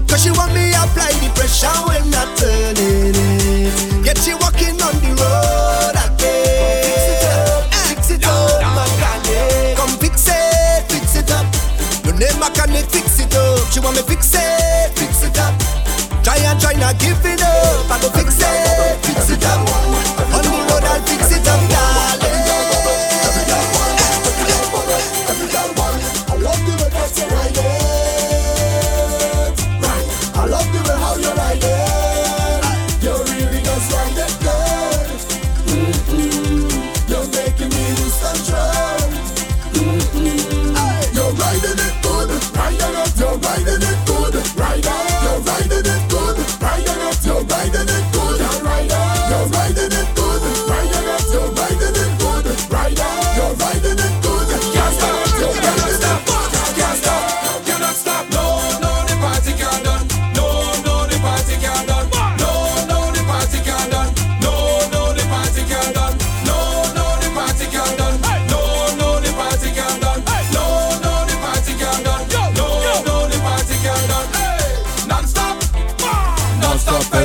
[0.07, 3.19] Cause she want me apply the pressure when I turn it.
[3.19, 4.05] in.
[4.05, 6.79] Yet she walking on the road again.
[6.87, 9.75] Fix it up, fix it up, mechanic.
[9.75, 11.43] Come fix it, fix it up.
[12.07, 13.67] Your name mechanic, fix it up.
[13.73, 15.59] She want me fix it, fix it up.
[16.23, 17.91] Try and try not give it up.
[17.91, 19.74] I go fix it, fix it up.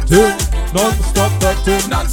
[0.10, 0.22] to
[0.74, 2.09] non-stop that to non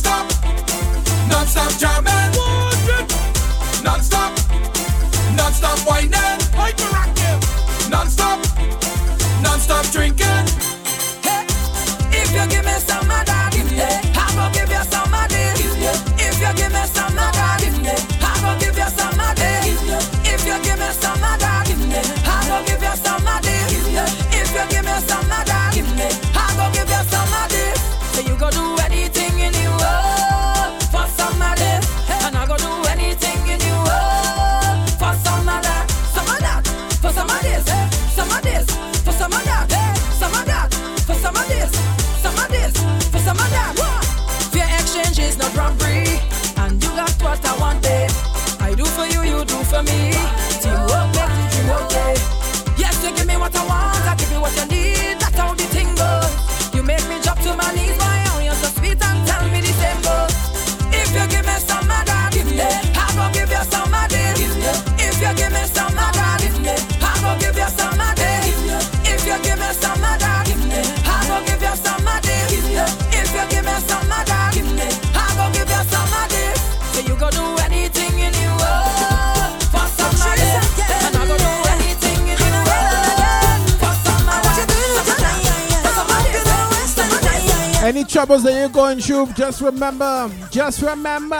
[87.86, 91.36] Any troubles that you're going through, just remember, just remember.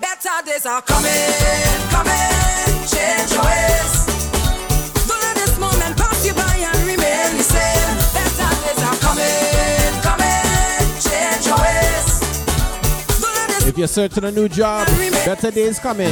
[0.00, 1.06] Better days are coming,
[1.94, 3.94] coming, change your ways.
[5.06, 7.94] Let this moment pass you by and remain the same.
[8.10, 12.18] Better days are coming, coming, change your ways.
[13.62, 14.88] This If you're searching a new job,
[15.24, 16.10] better days coming.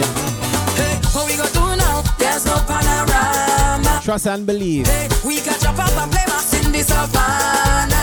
[0.78, 2.02] hey, what we gonna do now?
[2.18, 4.00] There's no panorama.
[4.00, 4.86] Trust and believe.
[4.86, 8.01] Hey, we can jump up and play mas in savannah.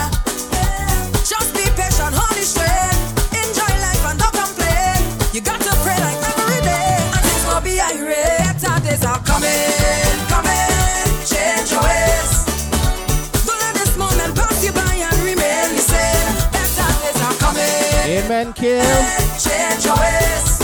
[5.39, 8.59] You got to pray like every day, and it's gonna be irate.
[8.59, 9.71] Better days are coming,
[10.27, 11.07] coming.
[11.23, 12.43] Change your ways.
[13.47, 16.35] Don't let this moment pass you by and remain the same.
[16.51, 18.19] Better days are coming.
[18.19, 18.83] Amen, Kim.
[19.39, 20.59] Change your ways.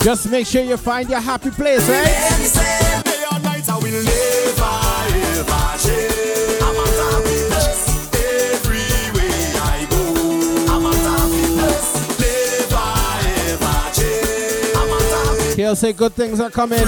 [0.00, 1.98] Just make sure you find your happy place, right?
[1.98, 3.02] Remain the same.
[3.02, 4.72] Day or night, I will never,
[5.36, 6.31] ever change.
[15.72, 16.84] They'll say good things are coming.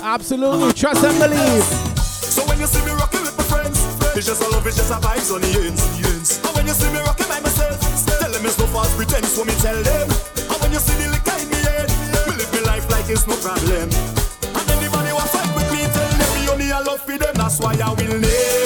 [0.00, 1.62] Absolutely, trust and believe.
[2.00, 3.76] So when you see me rocking with my friends,
[4.16, 6.40] it's just a love, it's just a vibes on the ends.
[6.40, 7.76] And when you see me rocking by myself,
[8.08, 10.08] tell them it's no false pretense, so me tell them.
[10.48, 11.92] And when you see the liquor in me head,
[12.40, 13.84] live my life like it's no problem.
[13.84, 17.76] And anybody who fight with me, tell them me only love for them, that's why
[17.76, 18.65] I will.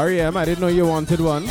[0.00, 1.44] Sorry, I didn't know you wanted one.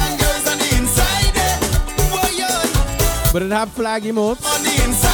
[3.32, 5.09] But it have flaggy emotes.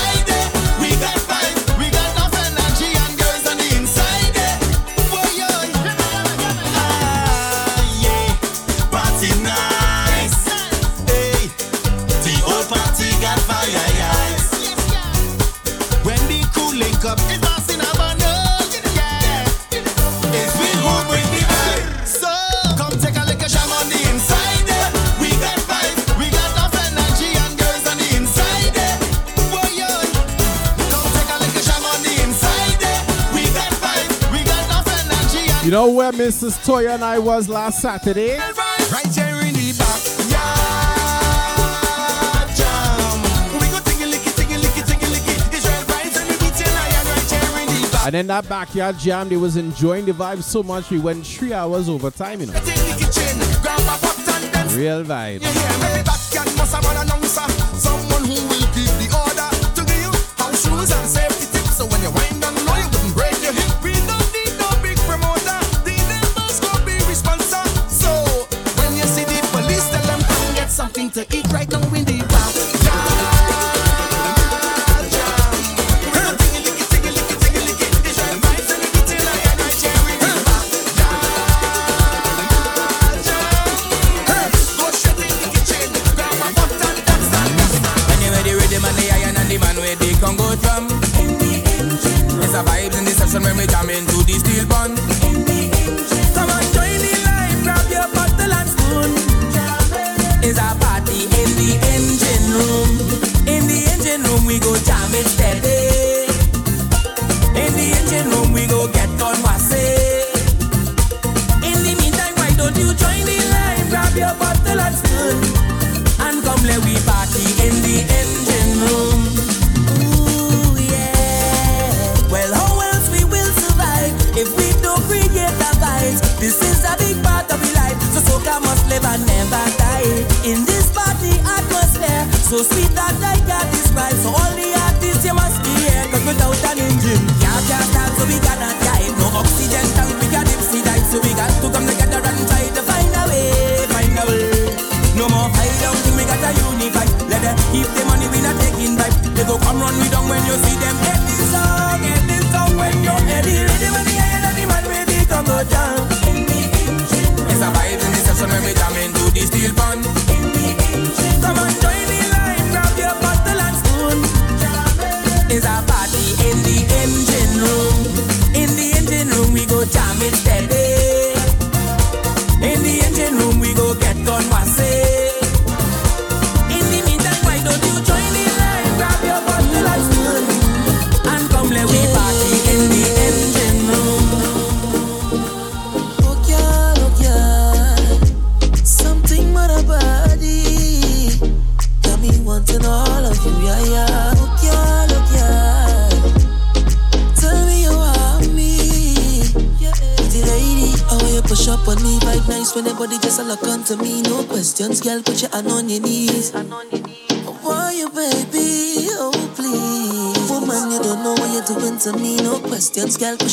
[35.66, 36.64] You know where Mrs.
[36.64, 38.38] Toya and I was last Saturday?
[38.38, 40.30] Right here in the backyard.
[42.56, 42.86] Jam.
[48.06, 51.52] And in that backyard jam, they was enjoying the vibe so much we went three
[51.52, 52.54] hours overtime, you know.
[54.76, 55.42] Real vibe.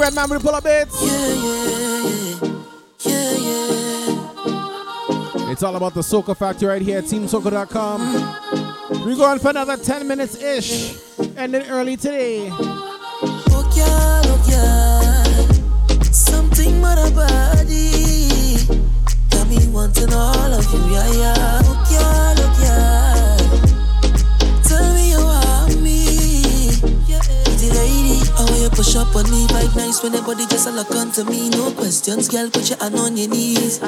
[0.00, 0.88] red man will pull up it.
[1.02, 2.40] Yeah, yeah,
[3.04, 3.36] yeah,
[5.36, 5.52] yeah.
[5.52, 8.00] it's all about the Soca Factory right here at TeamSoca.com.
[9.04, 10.96] We're going for another 10 minutes ish,
[11.36, 12.48] ending early today.
[12.50, 14.50] Oh, look ya, look oh,
[15.92, 16.12] ya.
[16.12, 18.56] Something but a body.
[19.30, 21.60] Got me wanting all of you, yeah, yeah.
[21.62, 22.49] Oh, look ya, look
[28.80, 31.50] Push up on me, vibe nice when everybody just a lock onto me.
[31.50, 33.78] No questions, girl, put your hand on your knees.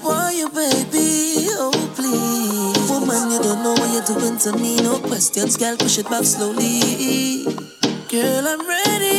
[0.00, 1.52] Why you, baby?
[1.60, 2.88] Oh, please.
[2.88, 4.80] Woman, you don't know what you're doing to me.
[4.80, 7.44] No questions, girl, push it back slowly.
[8.08, 9.11] Girl, I'm ready.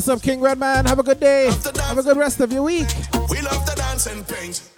[0.00, 0.86] What's up, King Redman?
[0.86, 1.50] Have a good day.
[1.76, 2.88] Have a good rest of your week.
[3.28, 4.69] We love the dancing things.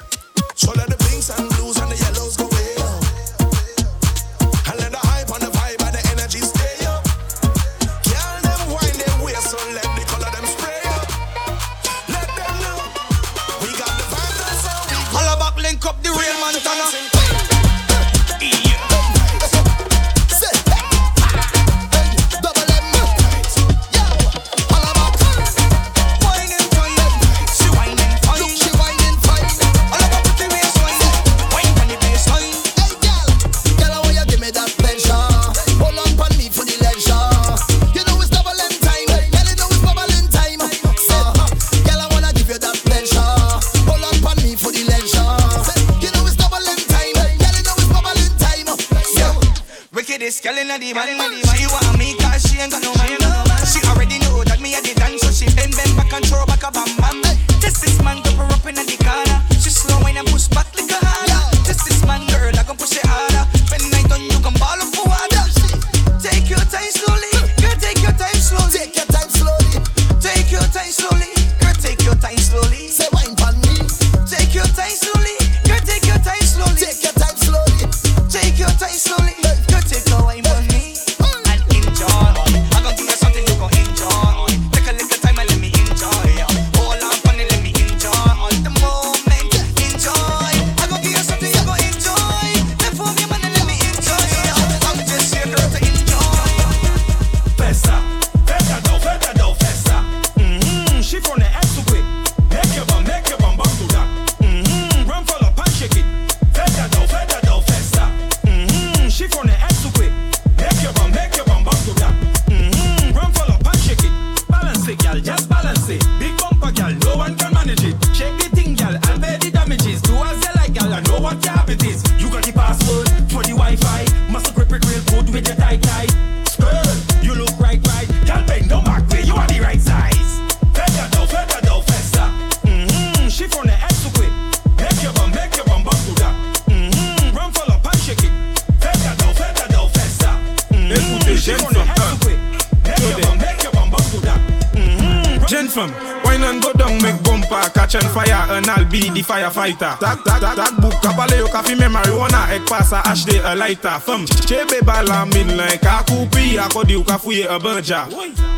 [149.63, 154.01] fighter Tak, tak, tak bouk Kapale yo ka fime marijuana Ek pasa ashte e lighter
[154.03, 158.07] Fem, chebe bala min len Ka koupi akodi yo ka fouye e banja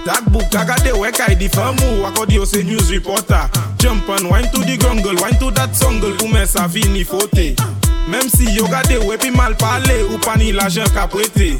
[0.04, 3.48] Tak bouk kagade we kay di fem ou Akodi yo se news reporter.
[3.78, 7.56] Jump and wine to di grungle Wine to dat songle Ou men sa vini fote.
[8.08, 11.54] Mem si yo gade we pi mal pale Ou pani la jen ka prete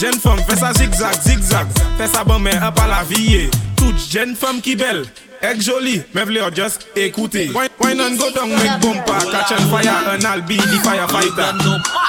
[0.00, 3.96] Jen fem fe sa zigzag, zigzag Fe sa bon men e pa la viye Tout
[4.12, 5.04] jen fem ki bel
[5.42, 9.18] Ek joli, me vle yo just ekoute Wine and go down, make bumper?
[9.26, 11.50] Catch on fire and I'll be the firefighter.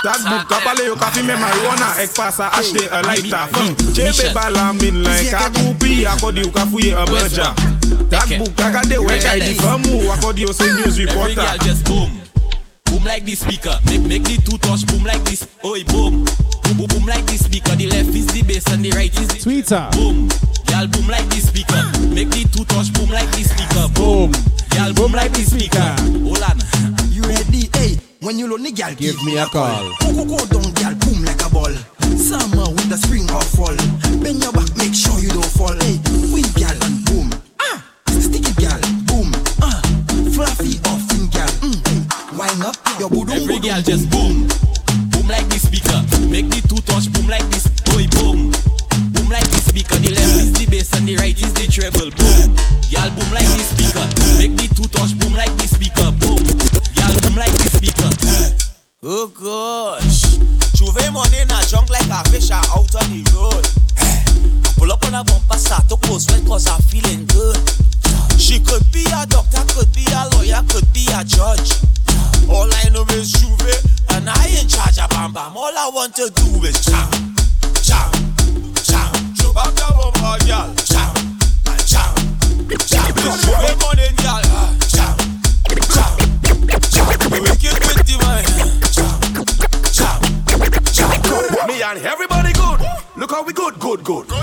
[0.03, 1.97] That's book, kapale yo kafi me marijuana.
[1.97, 3.49] Ek pasa, ashte a lighter.
[3.57, 3.76] Mm.
[3.95, 7.53] Chebe bala min like a groupi Akodi yo kafuye a burger
[8.10, 11.34] That book, kakade wek chai di famu Akodi yo se news reporter.
[11.35, 12.11] girl just boom.
[12.85, 13.80] Boom like this speaker.
[13.85, 15.47] Make, make the two touch boom like this.
[15.65, 16.23] Oi boom.
[16.64, 17.76] Boom boom boom like this speaker.
[17.76, 20.30] The left is the bass and the right is the Twitter Boom.
[20.74, 21.86] Girl boom like this speaker.
[22.10, 23.86] Make the two touch boom like this speaker.
[23.94, 24.34] Boom.
[24.74, 25.86] Girl boom like this speaker.
[26.26, 26.58] Hold on.
[27.14, 27.70] You ready?
[27.78, 29.94] Hey, when you lonely, girl, Give me a call.
[30.02, 31.70] Go go go down, girl, boom like a ball.
[32.18, 33.78] Summer, winter, spring or fall.
[34.18, 35.78] Bend your back, make sure you don't fall.
[35.78, 36.02] Hey,
[36.34, 37.30] win, girl, and boom.
[37.62, 37.78] Ah,
[38.10, 39.30] sticky, girl, boom.
[39.62, 39.78] Ah,
[40.34, 41.54] fluffy or thin, girl.
[41.62, 41.78] Mm.
[41.86, 42.02] Hey,
[42.34, 43.30] wind up your boodoo.
[43.30, 44.41] Every girl just boom.
[44.41, 44.43] Boom
[94.04, 94.43] good,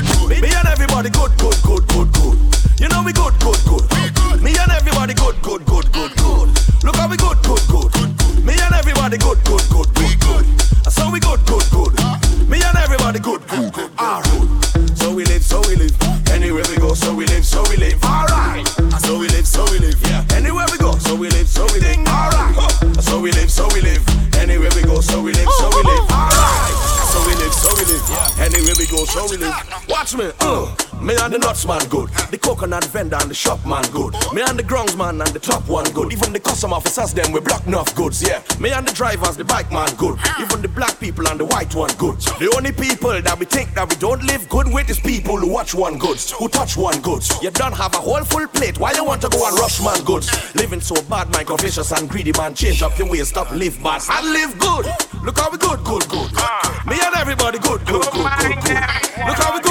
[33.64, 34.14] vendor and the shop man good.
[34.32, 36.12] Me and the grounds man and the top one good.
[36.12, 38.22] Even the custom officers them we block enough goods.
[38.22, 38.42] Yeah.
[38.58, 40.18] Me and the drivers, the bike man good.
[40.20, 40.42] Ah.
[40.42, 42.18] Even the black people and the white one good.
[42.38, 45.48] The only people that we think that we don't live good with is people who
[45.48, 47.30] watch one goods, who touch one goods.
[47.42, 48.78] You don't have a whole full plate.
[48.78, 50.28] Why you want to go and rush man goods?
[50.54, 52.54] Living so bad, man, vicious and greedy man.
[52.54, 54.86] Change up your ways, stop live bad and live good.
[55.24, 56.30] Look how we good, good, good.
[56.36, 56.82] Ah.
[56.86, 58.80] Me and everybody good, good, good, good, good.
[59.26, 59.69] Look how we good, good, good.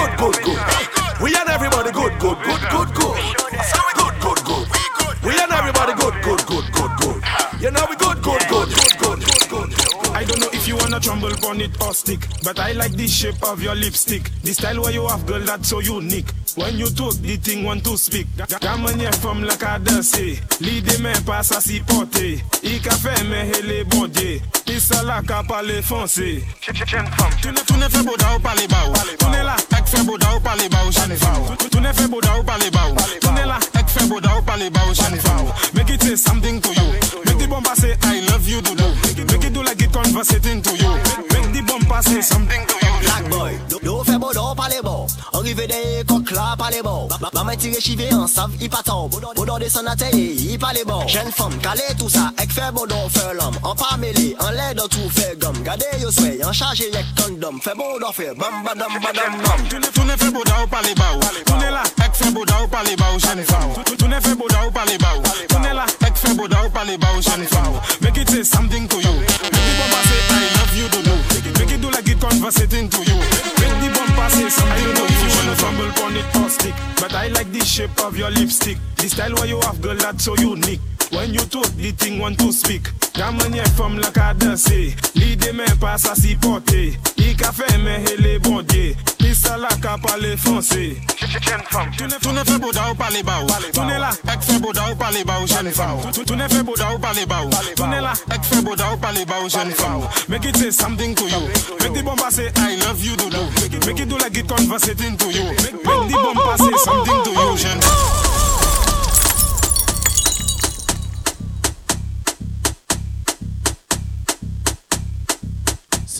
[11.49, 14.29] On it or stick, but I like the shape of your lipstick.
[14.43, 16.29] The style where you have, girl, that's so unique.
[16.55, 18.27] When you talk, the thing want to speak.
[18.37, 20.15] Gamanye from la cadence,
[20.61, 22.39] l'idée men passe à s'y porter.
[22.63, 22.75] Eh.
[22.75, 26.15] I ka fait men hele bondye, pisa la ka pale fonse.
[26.61, 28.93] Tu ne, tu ne fais beau da ou pale ba ou.
[29.17, 31.55] Tu ne la, ek fais beau da ou pale ba ou, jane fa ou.
[31.55, 32.95] Tu- Tu ne fais beau da ou pale ba ou.
[33.21, 35.49] Tu ne la, ek fais beau da ou pale ba ou, jane fa ou.
[35.75, 36.91] Make it say something to you.
[37.25, 38.85] Make the bumper say I love you, do do.
[39.31, 40.91] Make it do like converse it into you.
[41.31, 42.93] Make the bumper say something to you.
[43.01, 45.07] Black boy, do fe bodo pale bo.
[45.33, 49.57] Arrive de kok la pa le bo Maman tire chive an sav i patan Bodo
[49.57, 51.03] de san ateye i pa le bo.
[51.07, 54.73] Jen fom kale tout sa ek fe bodo fe lom An pa mele, an le
[54.75, 58.63] do tou fe gom Gade yo swey, an chaje yek kondom Fe bodo fe bam
[58.65, 61.21] badam badam bam Toune fe da ou pale ba ou.
[61.45, 64.71] Toune la ek fe da ou pale ba ou jen fom Toune fe da ou
[64.71, 65.23] pale ba ou.
[65.47, 68.87] Toune la ek fe da ou pale ba ou jen fom Make it say something
[68.87, 69.58] to you.
[69.79, 71.15] Bumper say I love you, do do.
[71.59, 73.17] Make it do like it conversating to you.
[73.63, 74.95] Make the bumper say something to you.
[74.95, 78.29] Don't know wanna fumble on it or stick, but I like the shape of your
[78.29, 78.77] lipstick.
[78.97, 80.81] The style where you have, girl, that's so unique.
[81.11, 85.35] When you talk, the thing want to speak Yaman ye fom la ka danse Li
[85.35, 89.97] de men pa sa si pote Li ka fe men hele bondye Pisa la ka
[89.97, 90.95] pale fonse
[91.41, 94.95] Jen fom Toune fe boda ou pale ba ou Toune la Ek fe boda ou
[95.01, 98.45] pale ba ou jen fom Toune fe boda ou pale ba ou Toune la Ek
[98.45, 101.41] fe boda ou pale ba ou jen fom Make it say something to you.
[101.81, 103.41] Make di bomba say I love you do do.
[103.85, 104.17] Make it do.
[104.17, 105.45] like it conversating to you.
[105.83, 107.98] Make di bomba say something to you jen fom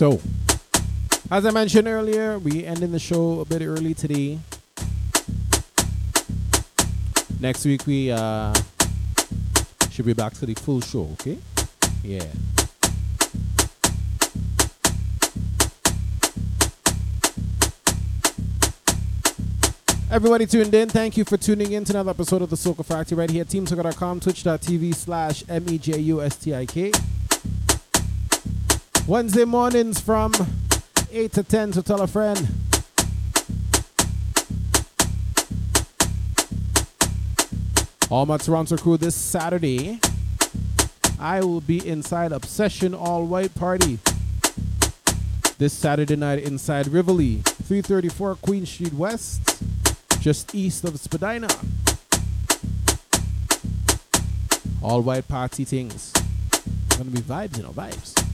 [0.00, 0.18] So,
[1.30, 4.38] as I mentioned earlier, we ending the show a bit early today.
[7.38, 8.54] Next week we uh
[9.90, 11.36] should be back to the full show, okay?
[12.02, 12.24] Yeah.
[20.10, 23.18] Everybody tuned in, thank you for tuning in to another episode of the Soca Factory
[23.18, 26.92] right here at teamsoca.com, twitch.tv slash M-E-J-U-S-T-I-K.
[29.06, 30.32] Wednesday mornings from
[31.10, 32.46] 8 to 10, so tell a friend.
[38.10, 40.00] All my Toronto crew this Saturday.
[41.18, 43.98] I will be inside Obsession All White Party.
[45.58, 49.62] This Saturday night inside Rivoli, 334 Queen Street West,
[50.20, 51.48] just east of Spadina.
[54.82, 56.12] All white party things.
[56.90, 58.29] Gonna be vibes, you know, vibes.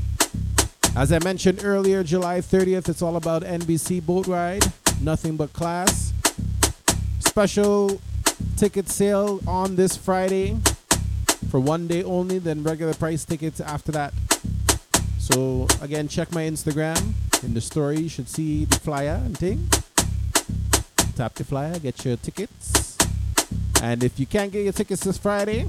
[0.96, 4.64] As I mentioned earlier, July 30th, it's all about NBC Boat Ride.
[5.02, 6.14] Nothing but class.
[7.18, 8.00] Special
[8.56, 10.56] ticket sale on this Friday
[11.50, 14.14] for one day only, then regular price tickets after that.
[15.18, 17.12] So again, check my Instagram.
[17.42, 19.68] In the story, you should see the flyer and thing.
[21.14, 22.96] Tap the flyer, get your tickets.
[23.82, 25.66] And if you can't get your tickets this Friday,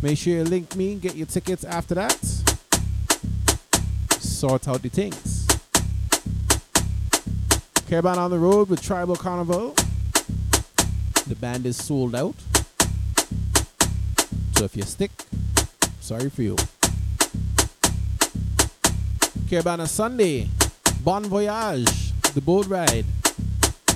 [0.00, 2.43] make sure you link me, get your tickets after that.
[4.44, 5.46] Sort out the things.
[7.88, 9.74] Caribana on the road with Tribal Carnival.
[11.26, 12.34] The band is sold out.
[14.56, 15.12] So if you stick,
[15.98, 16.56] sorry for you.
[19.48, 20.50] Caribana Sunday,
[21.02, 23.06] Bon Voyage, the boat ride.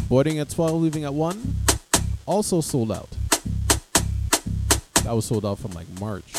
[0.08, 1.56] Boarding at 12, leaving at 1.
[2.24, 3.10] Also sold out.
[5.04, 6.32] That was sold out from like March.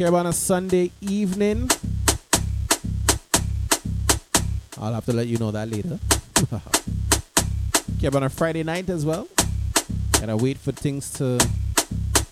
[0.00, 1.68] Caribana Sunday evening.
[4.80, 5.98] I'll have to let you know that later.
[8.00, 9.28] here on a Friday night as well.
[10.22, 11.38] And I wait for things to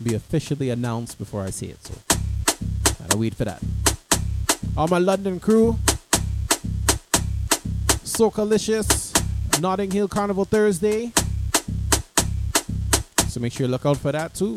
[0.03, 1.87] be officially announced before I say it.
[1.87, 1.95] So
[3.13, 3.63] I wait for that.
[4.75, 5.77] All my London crew,
[8.03, 9.13] Socalicious,
[9.61, 11.13] Notting Hill Carnival Thursday.
[13.29, 14.57] So make sure you look out for that too.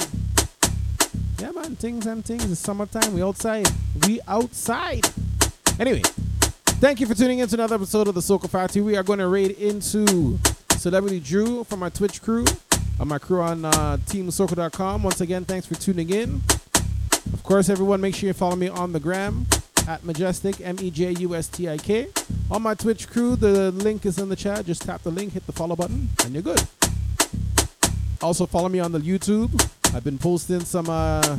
[1.41, 2.51] Yeah, man, things and things.
[2.51, 3.15] It's summertime.
[3.15, 3.67] We outside.
[4.05, 5.07] We outside.
[5.79, 6.03] Anyway,
[6.77, 8.83] thank you for tuning in to another episode of the Soca Factory.
[8.83, 10.37] We are going to raid into
[10.77, 12.45] Celebrity Drew from my Twitch crew,
[12.99, 15.01] on my crew on uh, TeamSoca.com.
[15.01, 16.43] Once again, thanks for tuning in.
[17.33, 19.47] Of course, everyone, make sure you follow me on the gram
[19.87, 22.09] at Mejustik, M E J U S T I K.
[22.51, 24.67] On my Twitch crew, the link is in the chat.
[24.67, 26.61] Just tap the link, hit the follow button, and you're good.
[28.21, 29.49] Also, follow me on the YouTube.
[29.93, 31.37] I've been posting some uh,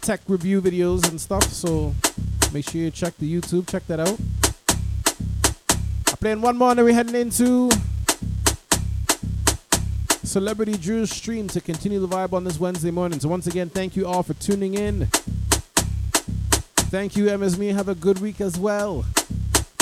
[0.00, 1.94] tech review videos and stuff, so
[2.52, 4.18] make sure you check the YouTube, check that out.
[6.08, 7.70] I'm playing one more, and then we're heading into
[10.24, 13.20] Celebrity Drew's stream to continue the vibe on this Wednesday morning.
[13.20, 15.06] So, once again, thank you all for tuning in.
[16.90, 17.68] Thank you, MS Me.
[17.68, 19.04] Have a good week as well.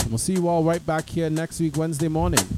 [0.01, 2.58] And we'll see you all right back here next week, Wednesday morning.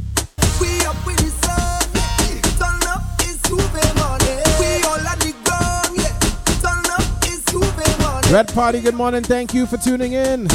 [8.30, 9.24] Red Party, good morning.
[9.24, 10.46] Thank you for tuning in.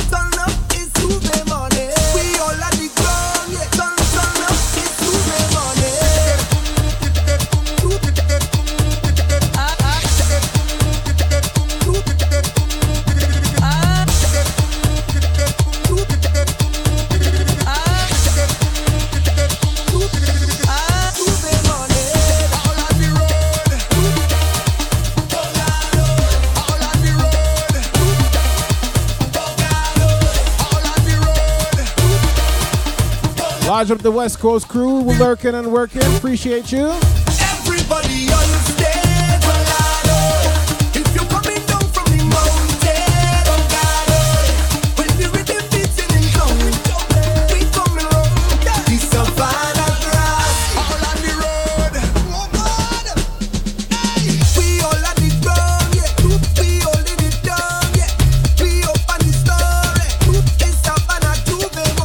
[33.76, 35.02] Lodge up the West Coast crew.
[35.20, 36.02] Lurking and working.
[36.16, 36.88] Appreciate you.
[37.28, 38.32] Everybody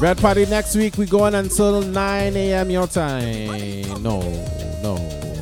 [0.00, 0.96] Red Party next week.
[0.96, 2.70] We going until 9 a.m.
[2.70, 4.02] your time.
[4.02, 4.20] No,
[4.82, 4.96] no.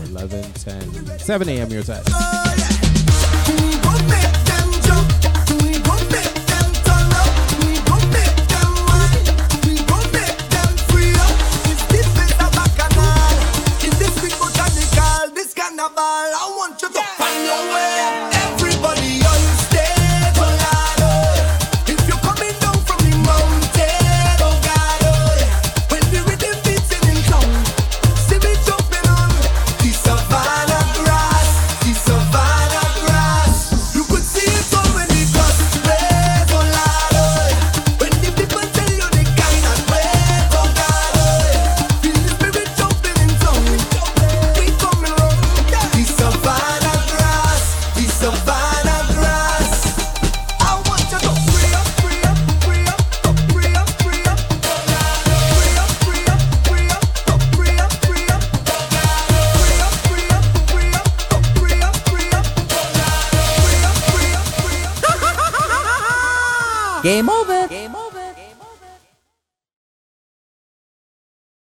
[0.07, 1.71] 11, 10, 7 a.m.
[1.71, 2.38] your time.